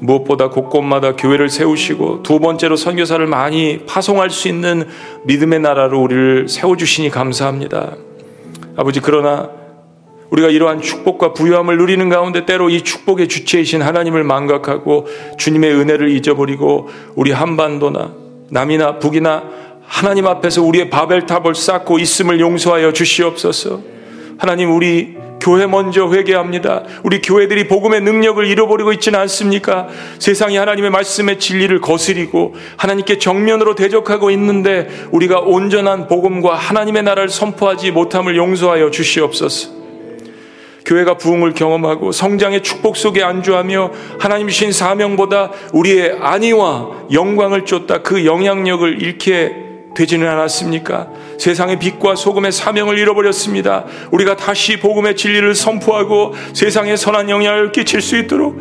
무엇보다 0.00 0.50
곳곳마다 0.50 1.16
교회를 1.16 1.48
세우시고 1.48 2.22
두 2.22 2.40
번째로 2.40 2.76
선교사를 2.76 3.24
많이 3.26 3.84
파송할 3.86 4.30
수 4.30 4.48
있는 4.48 4.86
믿음의 5.24 5.60
나라로 5.60 6.00
우리를 6.00 6.48
세워주시니 6.48 7.10
감사합니다. 7.10 7.96
아버지, 8.76 9.00
그러나 9.00 9.57
우리가 10.30 10.48
이러한 10.48 10.80
축복과 10.80 11.32
부유함을 11.32 11.78
누리는 11.78 12.08
가운데 12.08 12.44
때로 12.44 12.68
이 12.70 12.82
축복의 12.82 13.28
주체이신 13.28 13.82
하나님을 13.82 14.24
망각하고 14.24 15.06
주님의 15.38 15.72
은혜를 15.74 16.10
잊어버리고 16.10 16.88
우리 17.14 17.32
한반도나 17.32 18.14
남이나 18.50 18.98
북이나 18.98 19.44
하나님 19.86 20.26
앞에서 20.26 20.62
우리의 20.62 20.90
바벨탑을 20.90 21.54
쌓고 21.54 21.98
있음을 21.98 22.40
용서하여 22.40 22.92
주시옵소서. 22.92 23.80
하나님 24.36 24.70
우리 24.74 25.16
교회 25.40 25.66
먼저 25.66 26.10
회개합니다. 26.12 26.84
우리 27.04 27.20
교회들이 27.22 27.68
복음의 27.68 28.02
능력을 28.02 28.44
잃어버리고 28.44 28.92
있지는 28.92 29.18
않습니까? 29.20 29.88
세상이 30.18 30.56
하나님의 30.56 30.90
말씀의 30.90 31.38
진리를 31.38 31.80
거스리고 31.80 32.54
하나님께 32.76 33.18
정면으로 33.18 33.74
대적하고 33.74 34.30
있는데 34.32 34.88
우리가 35.10 35.40
온전한 35.40 36.06
복음과 36.08 36.54
하나님의 36.54 37.04
나라를 37.04 37.28
선포하지 37.30 37.92
못함을 37.92 38.36
용서하여 38.36 38.90
주시옵소서. 38.90 39.77
교회가 40.88 41.18
부흥을 41.18 41.52
경험하고 41.52 42.12
성장의 42.12 42.62
축복 42.62 42.96
속에 42.96 43.22
안주하며 43.22 43.90
하나님 44.18 44.48
신 44.48 44.72
사명보다 44.72 45.52
우리의 45.74 46.16
안위와 46.20 47.08
영광을 47.12 47.66
쫓다 47.66 47.98
그 47.98 48.24
영향력을 48.24 49.02
잃게 49.02 49.68
되지는 49.94 50.26
않았습니까? 50.28 51.08
세상의 51.38 51.78
빛과 51.78 52.14
소금의 52.16 52.52
사명을 52.52 52.98
잃어버렸습니다. 52.98 53.84
우리가 54.12 54.36
다시 54.36 54.78
복음의 54.78 55.16
진리를 55.16 55.54
선포하고 55.54 56.34
세상에 56.54 56.96
선한 56.96 57.28
영향을 57.28 57.72
끼칠 57.72 58.00
수 58.00 58.16
있도록 58.16 58.58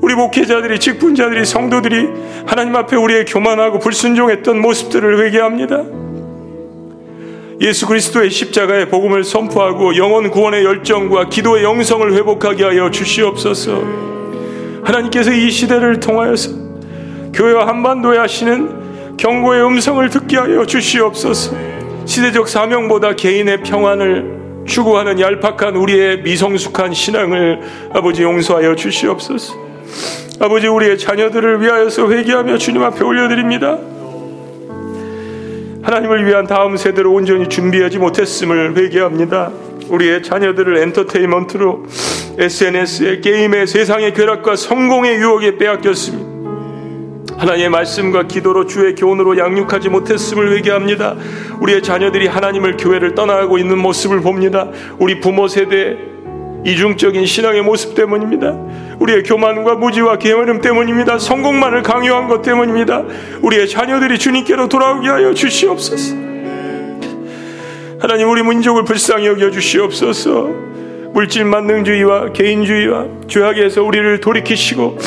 우리 0.00 0.14
목회자들이 0.14 0.78
직분자들이 0.78 1.44
성도들이 1.44 2.08
하나님 2.46 2.76
앞에 2.76 2.96
우리의 2.96 3.24
교만하고 3.24 3.78
불순종했던 3.80 4.60
모습들을 4.60 5.26
회개합니다. 5.26 6.04
예수 7.60 7.86
그리스도의 7.86 8.30
십자가의 8.30 8.88
복음을 8.88 9.22
선포하고 9.22 9.96
영원 9.96 10.30
구원의 10.30 10.64
열정과 10.64 11.28
기도의 11.28 11.62
영성을 11.64 12.12
회복하게 12.12 12.64
하여 12.64 12.90
주시옵소서. 12.90 13.82
하나님께서 14.82 15.32
이 15.32 15.50
시대를 15.50 16.00
통하여서 16.00 16.50
교회와 17.32 17.66
한반도에 17.66 18.18
하시는 18.18 19.16
경고의 19.16 19.64
음성을 19.64 20.08
듣게 20.10 20.36
하여 20.36 20.66
주시옵소서. 20.66 21.56
시대적 22.04 22.48
사명보다 22.48 23.14
개인의 23.14 23.62
평안을 23.62 24.64
추구하는 24.66 25.20
얄팍한 25.20 25.76
우리의 25.76 26.22
미성숙한 26.22 26.92
신앙을 26.92 27.60
아버지 27.92 28.22
용서하여 28.22 28.74
주시옵소서. 28.74 29.54
아버지 30.40 30.66
우리의 30.66 30.98
자녀들을 30.98 31.60
위하여서 31.62 32.10
회개하며 32.10 32.58
주님 32.58 32.82
앞에 32.82 33.04
올려드립니다. 33.04 33.78
하나님을 35.84 36.26
위한 36.26 36.46
다음 36.46 36.78
세대를 36.78 37.06
온전히 37.06 37.46
준비하지 37.46 37.98
못했음을 37.98 38.74
회개합니다. 38.74 39.50
우리의 39.90 40.22
자녀들을 40.22 40.78
엔터테인먼트로 40.78 41.84
SNS에 42.38 43.20
게임에 43.20 43.66
세상의 43.66 44.14
쾌락과 44.14 44.56
성공의 44.56 45.16
유혹에 45.16 45.58
빼앗겼습니다. 45.58 46.34
하나님의 47.36 47.68
말씀과 47.68 48.26
기도로 48.28 48.66
주의 48.66 48.94
교훈으로 48.94 49.36
양육하지 49.36 49.90
못했음을 49.90 50.56
회개합니다. 50.56 51.16
우리의 51.60 51.82
자녀들이 51.82 52.28
하나님을 52.28 52.78
교회를 52.78 53.14
떠나가고 53.14 53.58
있는 53.58 53.76
모습을 53.78 54.22
봅니다. 54.22 54.70
우리 54.98 55.20
부모 55.20 55.48
세대 55.48 56.13
이중적인 56.64 57.26
신앙의 57.26 57.62
모습 57.62 57.94
때문입니다. 57.94 58.56
우리의 58.98 59.22
교만과 59.22 59.74
무지와 59.74 60.18
게으름 60.18 60.60
때문입니다. 60.60 61.18
성공만을 61.18 61.82
강요한 61.82 62.28
것 62.28 62.42
때문입니다. 62.42 63.04
우리의 63.42 63.68
자녀들이 63.68 64.18
주님께로 64.18 64.68
돌아오게 64.68 65.08
하여 65.08 65.34
주시옵소서. 65.34 66.16
하나님 68.00 68.30
우리 68.30 68.42
민족을 68.42 68.84
불쌍히 68.84 69.26
여겨 69.26 69.50
주시옵소서. 69.50 70.74
물질 71.12 71.44
만능주의와 71.44 72.32
개인주의와 72.32 73.06
죄악에서 73.28 73.84
우리를 73.84 74.20
돌이키시고 74.20 74.98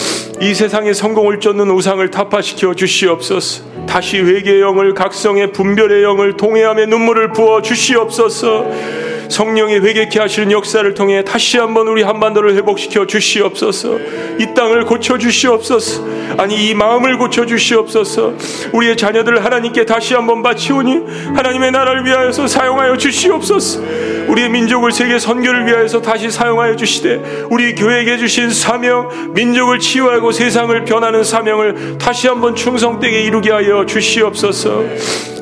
이 0.41 0.53
세상의 0.53 0.93
성공을 0.93 1.39
쫓는 1.39 1.69
우상을 1.69 2.09
타파시켜 2.09 2.75
주시옵소서. 2.75 3.85
다시 3.87 4.19
회개의 4.19 4.61
영을 4.61 4.93
각성의 4.93 5.51
분별의 5.51 6.03
영을 6.03 6.37
동해함의 6.37 6.87
눈물을 6.87 7.33
부어 7.33 7.61
주시옵소서. 7.61 9.16
성령의 9.29 9.83
회개케 9.83 10.19
하시는 10.19 10.51
역사를 10.51 10.93
통해 10.93 11.23
다시 11.23 11.57
한번 11.57 11.87
우리 11.87 12.03
한반도를 12.03 12.55
회복시켜 12.55 13.05
주시옵소서. 13.05 13.97
이 14.39 14.53
땅을 14.55 14.85
고쳐 14.85 15.17
주시옵소서. 15.17 16.05
아니 16.37 16.69
이 16.69 16.73
마음을 16.73 17.17
고쳐 17.17 17.45
주시옵소서. 17.45 18.33
우리의 18.73 18.97
자녀들을 18.97 19.43
하나님께 19.43 19.85
다시 19.85 20.13
한번 20.13 20.43
바치오니 20.43 21.03
하나님의 21.35 21.71
나라를 21.71 22.05
위하여서 22.05 22.47
사용하여 22.47 22.97
주시옵소서. 22.97 23.81
우리의 24.27 24.49
민족을 24.49 24.91
세계 24.91 25.17
선교를 25.19 25.65
위하여서 25.65 26.01
다시 26.01 26.29
사용하여 26.29 26.75
주시되 26.75 27.47
우리 27.49 27.75
교회에게 27.75 28.17
주신 28.17 28.49
사명, 28.49 29.33
민족을 29.33 29.79
치유하고 29.79 30.31
세상을 30.31 30.83
변하는 30.85 31.23
사명을 31.23 31.97
다시 31.97 32.27
한번 32.27 32.55
충성되게 32.55 33.21
이루게 33.23 33.51
하여 33.51 33.85
주시옵소서. 33.85 34.83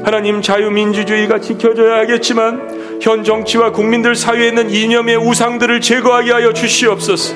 하나님 0.04 0.42
자유민주주의가 0.42 1.40
지켜져야 1.40 1.98
하겠지만 2.02 2.95
현 3.02 3.24
정치와 3.24 3.72
국민들 3.72 4.16
사이에 4.16 4.48
있는 4.48 4.70
이념의 4.70 5.18
우상들을 5.18 5.82
제거하게 5.82 6.32
하여 6.32 6.54
주시옵소서. 6.54 7.36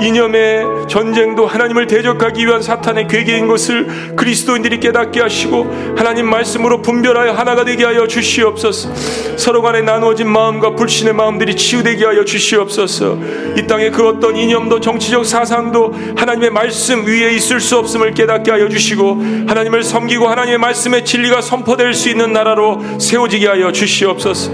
이념의 0.00 0.64
전쟁도 0.88 1.46
하나님을 1.46 1.86
대적하기 1.86 2.46
위한 2.46 2.62
사탄의 2.62 3.06
괴계인 3.08 3.46
것을 3.48 4.16
그리스도인들이 4.16 4.80
깨닫게 4.80 5.20
하시고 5.20 5.94
하나님 5.96 6.28
말씀으로 6.28 6.80
분별하여 6.80 7.32
하나가 7.32 7.64
되게 7.64 7.84
하여 7.84 8.06
주시옵소서. 8.06 8.90
서로 9.36 9.62
간에 9.62 9.82
나누어진 9.82 10.28
마음과 10.28 10.74
불신의 10.74 11.14
마음들이 11.14 11.54
치유되게 11.54 12.04
하여 12.04 12.24
주시옵소서. 12.24 13.18
이 13.56 13.66
땅에 13.66 13.90
그 13.90 14.08
어떤 14.08 14.36
이념도 14.36 14.80
정치적 14.80 15.26
사상도 15.26 15.94
하나님의 16.16 16.50
말씀 16.50 17.06
위에 17.06 17.34
있을 17.34 17.60
수 17.60 17.76
없음을 17.78 18.14
깨닫게 18.14 18.50
하여 18.50 18.68
주시고 18.68 19.22
하나님을 19.48 19.82
섬기고 19.82 20.28
하나님의 20.28 20.58
말씀의 20.58 21.04
진리가 21.04 21.42
선포될 21.42 21.92
수 21.94 22.08
있는 22.08 22.32
나라로 22.32 22.80
세워지게 22.98 23.46
하여 23.46 23.70
주시옵소서. 23.70 24.50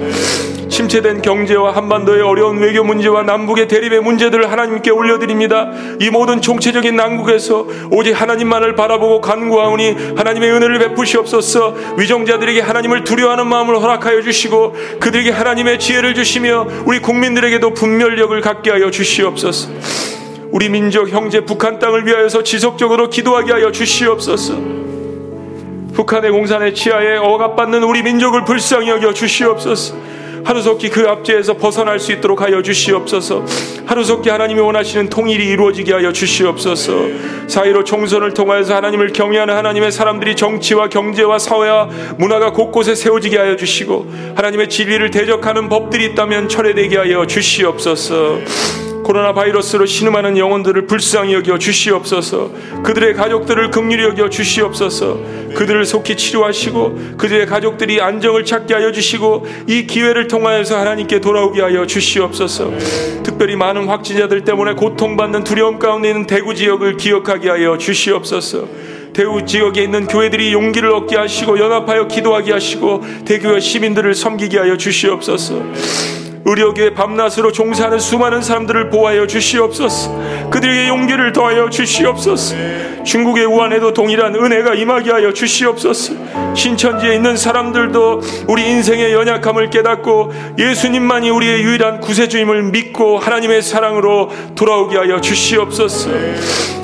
침체된 0.69 1.23
경제와 1.23 1.75
한반도의 1.75 2.23
어려운 2.23 2.59
외교 2.59 2.85
문제와 2.85 3.23
남북의 3.23 3.69
대립의 3.69 4.01
문제들을 4.01 4.51
하나님께 4.51 4.91
올려드립니다. 4.91 5.71
이 6.01 6.11
모든 6.11 6.41
총체적인 6.43 6.95
난국에서 6.97 7.67
오직 7.91 8.13
하나님만을 8.13 8.75
바라보고 8.75 9.21
간구하오니 9.21 10.15
하나님의 10.17 10.51
은혜를 10.53 10.79
베푸시옵소서. 10.81 11.75
위정자들에게 11.97 12.61
하나님을 12.61 13.05
두려워하는 13.05 13.47
마음을 13.47 13.81
허락하여 13.81 14.23
주시고 14.23 14.77
그들에게 15.01 15.31
하나님의 15.31 15.79
지혜를 15.79 16.15
주시며 16.15 16.67
우리 16.85 17.01
국민들에게도 17.01 17.75
분별력을 17.75 18.39
갖게 18.41 18.71
하여 18.71 18.91
주시옵소서. 18.91 19.71
우리 20.51 20.69
민족 20.69 21.09
형제 21.09 21.41
북한 21.41 21.79
땅을 21.79 22.07
위하여서 22.07 22.43
지속적으로 22.43 23.11
기도하게 23.11 23.53
하여 23.53 23.73
주시옵소서. 23.73 24.77
북한의 25.97 26.31
공산의 26.31 26.75
치하에 26.75 27.17
억압받는 27.17 27.83
우리 27.83 28.03
민족을 28.03 28.45
불쌍히 28.45 28.91
여겨 28.91 29.15
주시옵소서 29.15 29.97
하루속히 30.47 30.91
그 30.91 31.09
압제에서 31.09 31.55
벗어날 31.55 31.99
수 31.99 32.13
있도록 32.13 32.41
하여 32.41 32.63
주시옵소서. 32.63 33.45
하루속히 33.85 34.31
하나님이 34.31 34.61
원하시는 34.61 35.09
통일이 35.09 35.45
이루어지게 35.49 35.93
하여 35.93 36.13
주시옵소서. 36.13 36.93
사이로 37.49 37.83
총선을 37.83 38.33
통하여서 38.33 38.77
하나님을 38.77 39.13
경외하는 39.13 39.57
하나님의 39.57 39.91
사람들이 39.91 40.37
정치와 40.37 40.89
경제와 40.89 41.41
사회와 41.41 41.89
문화가 42.19 42.53
곳곳에 42.53 42.95
세워지게 42.95 43.37
하여 43.37 43.57
주시고 43.57 44.07
하나님의 44.37 44.69
진리를 44.69 45.11
대적하는 45.11 45.69
법들이 45.69 46.05
있다면 46.07 46.49
철회되게 46.49 46.97
하여 46.97 47.27
주시옵소서. 47.27 48.39
코로나 49.07 49.33
바이러스로 49.33 49.87
신음하는 49.87 50.37
영혼들을 50.37 50.89
불쌍히 50.89 51.33
여겨 51.35 51.59
주시옵소서. 51.59 52.51
그들의 52.83 53.15
가족들을 53.15 53.71
긍휼히 53.71 54.03
여겨 54.03 54.31
주시옵소서. 54.31 55.21
그들을 55.55 55.85
속히 55.87 56.17
치료하시고 56.17 57.17
그들의 57.17 57.47
가족들이 57.47 58.01
안정을 58.01 58.45
찾게 58.45 58.75
하여 58.75 58.91
주시고 58.91 59.47
이 59.69 59.87
기회를 59.87 60.27
통하여서 60.27 60.77
하나님께 60.77 61.21
돌아오게 61.21 61.63
하여 61.63 61.87
주시옵소서. 61.87 62.73
특별히 63.23 63.55
많은 63.55 63.87
확진자들 63.87 64.43
때문에 64.43 64.73
고통받는 64.75 65.45
두려움 65.45 65.79
가운데 65.79 66.09
있는 66.09 66.27
대구 66.27 66.53
지역을 66.57 66.97
기억하게 66.97 67.49
하여 67.49 67.79
주시옵소서. 67.79 68.67
대구 69.13 69.47
지역에 69.47 69.85
있는 69.85 70.09
교회들이 70.09 70.53
용기를 70.53 70.91
얻게 70.91 71.15
하시고 71.15 71.61
연합하여 71.61 72.09
기도하게 72.09 72.51
하시고 72.51 73.03
대교회 73.25 73.61
시민들을 73.61 74.15
섬기게 74.17 74.59
하여 74.59 74.77
주시옵소서. 74.77 76.26
의료계의 76.47 76.95
밤낮으로 76.95 77.51
종사하는 77.51 77.99
수많은 77.99 78.41
사람들을 78.41 78.89
보호하여 78.91 79.27
주시옵소서. 79.27 80.49
그들에게 80.51 80.87
용기를 80.89 81.33
더하여 81.33 81.69
주시옵소서. 81.69 82.55
중국의 83.05 83.47
우한에도 83.47 83.93
동일한 83.93 84.35
은혜가 84.37 84.75
임하게 84.75 85.11
하여 85.11 85.33
주시옵소서. 85.33 86.15
신천지에 86.55 87.17
있는 87.17 87.37
사람들도 87.37 88.21
우리 88.47 88.71
인생의 88.71 89.13
연약함을 89.13 89.71
깨닫고 89.71 90.33
예수님만이 90.57 91.31
우리의 91.31 91.63
유일한 91.63 92.01
구세주임을 92.01 92.63
믿고 92.71 93.19
하나님의 93.19 93.63
사랑으로 93.63 94.31
돌아오게 94.55 94.97
하여 94.97 95.21
주시옵소서. 95.21 96.11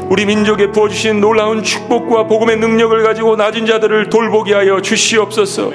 우리 0.08 0.26
민족에 0.26 0.72
부어주신 0.72 1.20
놀라운 1.20 1.62
축복과 1.62 2.26
복음의 2.26 2.56
능력을 2.56 3.02
가지고 3.02 3.36
낮은 3.36 3.64
자들을 3.66 4.10
돌보게 4.10 4.54
하여 4.54 4.82
주시옵소서. 4.82 5.70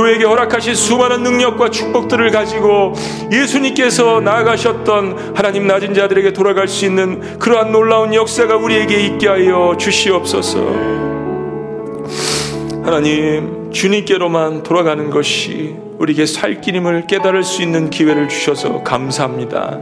교회에게 0.00 0.24
허락하신 0.24 0.74
수많은 0.74 1.22
능력과 1.22 1.70
축복들을 1.70 2.30
가지고 2.30 2.94
예수님께서 3.30 4.20
나아가셨던 4.20 5.34
하나님 5.36 5.66
낮은 5.66 5.92
자들에게 5.92 6.32
돌아갈 6.32 6.68
수 6.68 6.86
있는 6.86 7.38
그러한 7.38 7.70
놀라운 7.70 8.14
역사가 8.14 8.56
우리에게 8.56 8.98
있게 9.04 9.28
하여 9.28 9.76
주시옵소서. 9.78 10.58
하나님, 12.82 13.70
주님께로만 13.70 14.62
돌아가는 14.62 15.10
것이 15.10 15.76
우리에게 15.98 16.24
살 16.24 16.62
길임을 16.62 17.06
깨달을 17.06 17.42
수 17.44 17.60
있는 17.60 17.90
기회를 17.90 18.28
주셔서 18.28 18.82
감사합니다. 18.82 19.80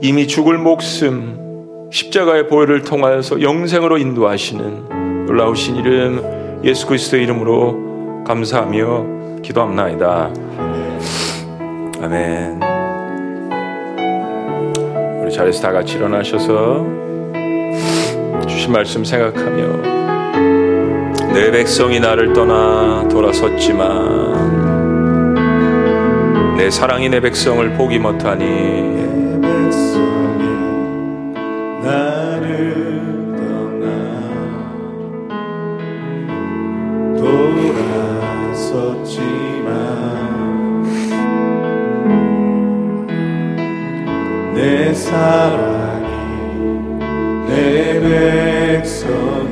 이미 0.00 0.26
죽을 0.26 0.56
목숨, 0.56 1.90
십자가의 1.92 2.48
보혈을 2.48 2.82
통하여서 2.82 3.42
영생으로 3.42 3.98
인도하시는 3.98 5.26
놀라우신 5.26 5.76
이름 5.76 6.62
예수 6.64 6.86
그리스도의 6.86 7.24
이름으로 7.24 8.24
감사하며 8.24 9.13
기도합나이다. 9.44 10.30
아멘. 12.00 12.60
우리 15.20 15.30
자리에서 15.32 15.60
다 15.60 15.70
같이 15.70 15.96
일어나셔서 15.96 16.86
주신 18.48 18.72
말씀 18.72 19.04
생각하며 19.04 19.92
내 21.34 21.50
백성이 21.50 22.00
나를 22.00 22.32
떠나 22.32 23.06
돌아섰지만 23.08 24.54
내 26.56 26.70
사랑이 26.70 27.10
내 27.10 27.20
백성을 27.20 27.70
포기 27.74 27.98
못하니 27.98 28.93
사랑이 45.14 46.10
내 47.46 48.00
백성을 48.00 49.46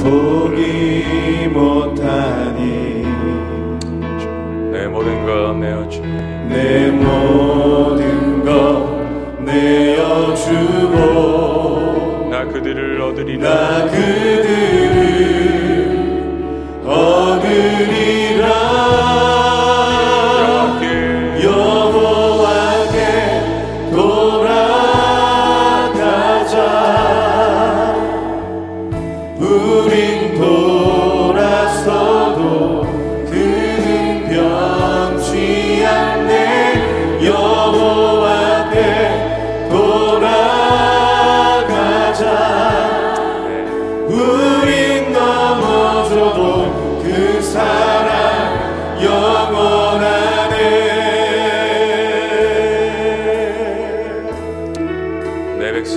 보기 0.00 1.46
못하니 1.52 3.04
내 4.72 4.88
모든 4.88 5.24
것 5.24 5.54
내어주고 5.56 6.08
내 6.48 6.90
모든 6.90 8.44
것 8.44 8.50
내어주고 9.44 10.96
나 12.32 12.44
그들을 12.44 13.00
얻으리라. 13.02 13.48
나 13.48 13.86
그들을 13.86 15.55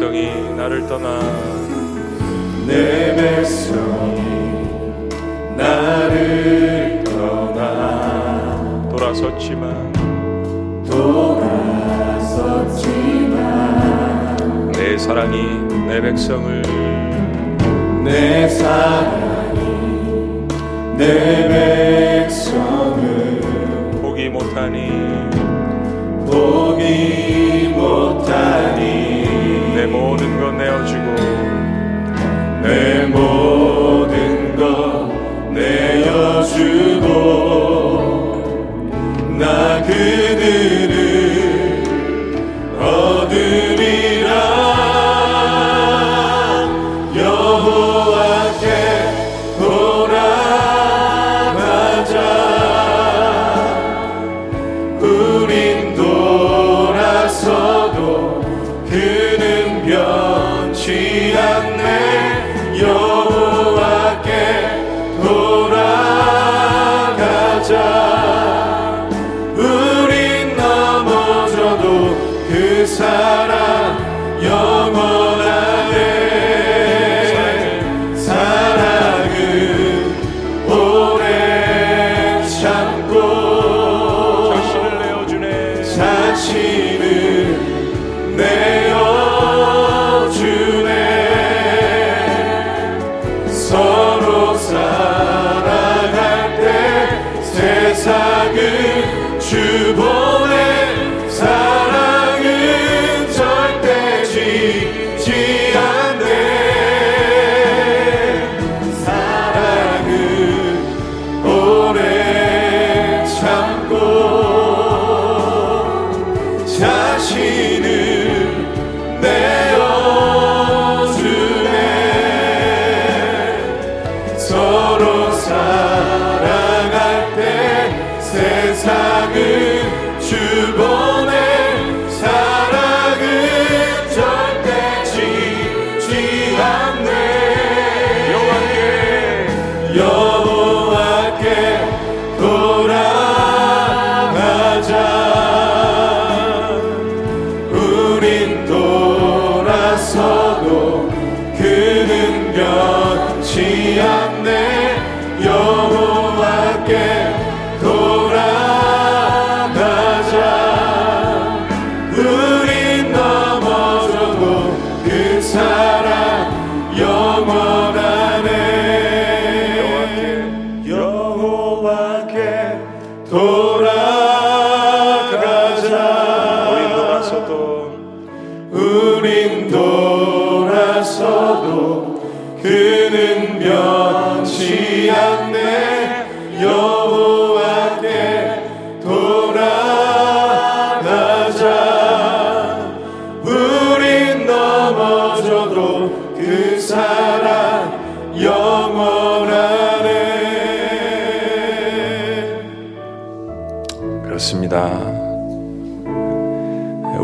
백성이 0.10 0.32
나를 0.55 0.88
떠나. 0.88 1.20
내 2.66 3.16
백성이 3.16 4.22
나를 5.55 7.03
떠나. 7.03 8.89
돌아섰지만 8.89 9.93
돌아섰지만 10.89 11.62
내 14.72 14.97
사랑이 14.97 15.60
내 15.88 16.01
백성을 16.01 16.64
내 18.03 18.47
사랑이 18.47 19.60
내 20.97 21.47
백성을 22.26 23.41
포기 24.01 24.30
못하니 24.30 24.89
포기 26.26 27.74
못하니 27.76 29.09
내 29.09 29.09
모든 29.90 30.40
것 30.40 30.52
내어주고 30.56 31.16
내 32.64 33.06
모든 33.08 34.56
것 34.56 35.08
내어주고 35.52 37.10
나 39.38 39.82
그들 39.84 40.89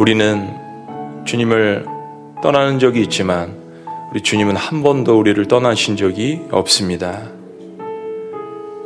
우리는 0.05 0.53
주님을 1.25 1.83
떠나는 2.43 2.77
적이 2.77 3.01
있지만 3.01 3.55
우리 4.11 4.21
주님은 4.21 4.55
한 4.55 4.83
번도 4.83 5.17
우리를 5.17 5.47
떠나신 5.47 5.97
적이 5.97 6.41
없습니다. 6.51 7.23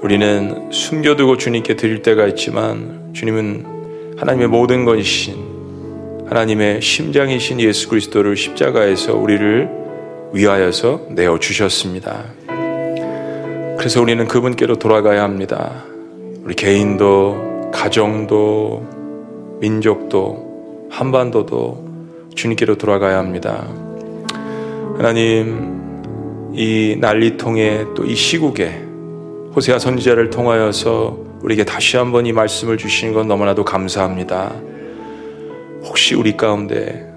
우리는 0.02 0.72
숨겨두고 0.72 1.36
주님께 1.36 1.76
드릴 1.76 2.04
때가 2.04 2.26
있지만 2.28 3.12
주님은 3.12 4.16
하나님의 4.18 4.48
모든 4.48 4.86
것이신 4.86 6.26
하나님의 6.30 6.82
심장이신 6.82 7.60
예수 7.60 7.90
그리스도를 7.90 8.38
십자가에서 8.38 9.18
우리를 9.18 9.70
위하여서 10.32 11.08
내어 11.10 11.38
주셨습니다. 11.38 12.28
그래서 13.78 14.02
우리는 14.02 14.26
그분께로 14.26 14.78
돌아가야 14.78 15.24
합니다. 15.24 15.84
우리 16.46 16.56
개인도 16.56 17.72
가정도 17.74 18.88
민족도 19.60 20.49
한반도도 20.90 21.88
주님께로 22.36 22.76
돌아가야 22.76 23.18
합니다. 23.18 23.68
하나님 24.98 26.52
이 26.54 26.98
난리통에 27.00 27.86
또 27.96 28.04
이 28.06 28.16
시국에 28.16 28.82
호세아 29.56 29.80
선지자를 29.80 30.30
통하여서 30.30 31.18
우리에게 31.42 31.64
다시 31.64 31.98
한번 31.98 32.26
이 32.26 32.34
말씀을 32.34 32.78
주시는 32.78 33.14
건 33.14 33.28
너무나도 33.28 33.66
감사합니다. 33.66 34.54
혹시 35.84 36.16
우리 36.16 36.36
가운데 36.36 37.08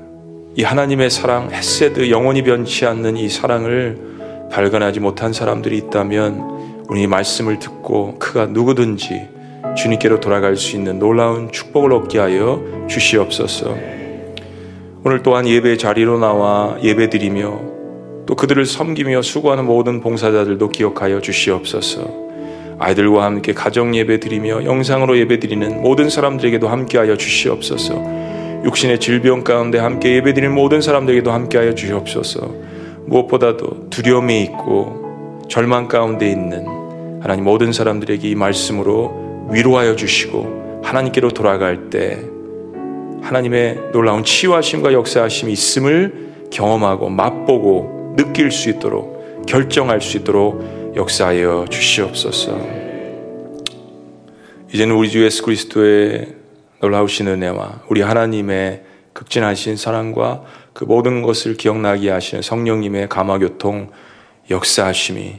이 0.55 0.63
하나님의 0.63 1.11
사랑, 1.11 1.51
헤세드, 1.51 2.11
영원히 2.11 2.43
변치 2.43 2.87
않는 2.87 3.17
이 3.17 3.29
사랑을 3.29 4.49
발견하지 4.51 5.01
못한 5.01 5.33
사람들이 5.33 5.77
있다면 5.79 6.85
우리 6.89 7.07
말씀을 7.07 7.59
듣고 7.59 8.19
그가 8.19 8.47
누구든지 8.47 9.29
주님께로 9.77 10.21
돌아갈 10.21 10.57
수 10.57 10.77
있는 10.77 10.99
놀라운 10.99 11.51
축복을 11.51 11.93
얻게 11.93 12.19
하여 12.19 12.63
주시옵소서. 12.89 13.75
오늘 15.05 15.23
또한 15.23 15.49
예배 15.49 15.79
자리로 15.79 16.19
나와 16.19 16.77
예배 16.83 17.11
드리며 17.11 17.61
또 18.27 18.37
그들을 18.37 18.65
섬기며 18.65 19.23
수고하는 19.23 19.65
모든 19.65 20.01
봉사자들도 20.01 20.69
기억하여 20.69 21.21
주시옵소서. 21.21 22.23
아이들과 22.79 23.25
함께 23.25 23.53
가정 23.53 23.95
예배 23.95 24.21
드리며 24.21 24.65
영상으로 24.65 25.19
예배 25.19 25.41
드리는 25.41 25.83
모든 25.83 26.09
사람들에게도 26.09 26.69
함께하여 26.69 27.17
주시옵소서. 27.17 27.95
육신의 28.65 29.01
질병 29.01 29.43
가운데 29.43 29.79
함께 29.79 30.17
예배 30.17 30.35
드리는 30.35 30.55
모든 30.55 30.81
사람들에게도 30.81 31.33
함께하여 31.33 31.75
주시옵소서. 31.75 32.53
무엇보다도 33.07 33.91
두려움이 33.91 34.43
있고 34.43 35.43
절망 35.49 35.89
가운데 35.89 36.31
있는 36.31 36.65
하나님 37.21 37.45
모든 37.45 37.73
사람들에게 37.73 38.29
이 38.29 38.35
말씀으로 38.35 39.22
위로하여 39.51 39.97
주시고 39.97 40.81
하나님께로 40.85 41.31
돌아갈 41.31 41.91
때 41.91 42.19
하나님의 43.23 43.91
놀라운 43.93 44.25
치유하심과 44.25 44.93
역사하심이 44.93 45.53
있음을 45.53 46.49
경험하고 46.51 47.09
맛보고 47.09 48.15
느낄 48.17 48.51
수 48.51 48.69
있도록 48.69 49.47
결정할 49.47 50.01
수 50.01 50.19
있도록 50.19 50.93
역사하여 50.97 51.67
주시옵소서. 51.71 52.83
이제는 54.73 54.95
우리 54.95 55.11
주 55.11 55.25
예수 55.25 55.43
그리스도의 55.43 56.35
놀라우신 56.81 57.29
은혜와 57.29 57.83
우리 57.89 58.01
하나님의 58.01 58.83
극진하신 59.13 59.77
사랑과 59.77 60.45
그 60.73 60.85
모든 60.85 61.23
것을 61.23 61.57
기억나게 61.57 62.11
하시는 62.11 62.43
성령님의 62.43 63.09
감화교통 63.09 63.91
역사하심이 64.51 65.35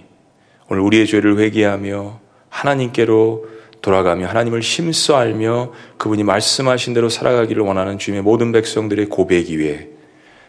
오늘 0.70 0.82
우리의 0.84 1.08
죄를 1.08 1.38
회개하며 1.40 2.20
하나님께로 2.50 3.53
돌아가며 3.84 4.28
하나님을 4.28 4.62
힘써 4.62 5.18
알며 5.18 5.74
그분이 5.98 6.24
말씀하신 6.24 6.96
대로 6.96 7.10
살아가기를 7.10 7.62
원하는 7.62 8.00
주님의 8.00 8.24
모든 8.24 8.52
백성들의 8.52 9.08
고백이 9.08 9.60
위해 9.60 9.90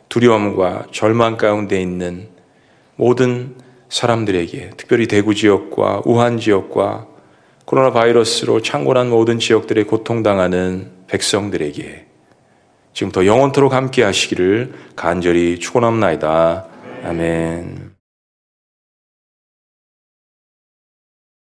두려움과 0.09 0.87
절망 0.93 1.37
가운데 1.37 1.83
있는 1.83 2.29
모든 2.97 3.57
사람들에게 3.89 4.71
특별히 4.77 5.07
대구 5.09 5.35
지역과 5.35 6.03
우한 6.05 6.39
지역과 6.39 7.09
코로나 7.65 7.93
바이러스로 7.93 8.63
창궐한 8.63 9.11
모든 9.11 9.39
지역들의 9.39 9.85
고통당하는 9.85 10.93
백성들에게 11.09 12.07
지금 12.93 13.11
더 13.11 13.27
영원토록 13.27 13.73
함께 13.73 14.05
하시기를 14.05 14.73
간절히 14.95 15.59
축원합나이다. 15.59 16.67
아멘. 17.05 17.94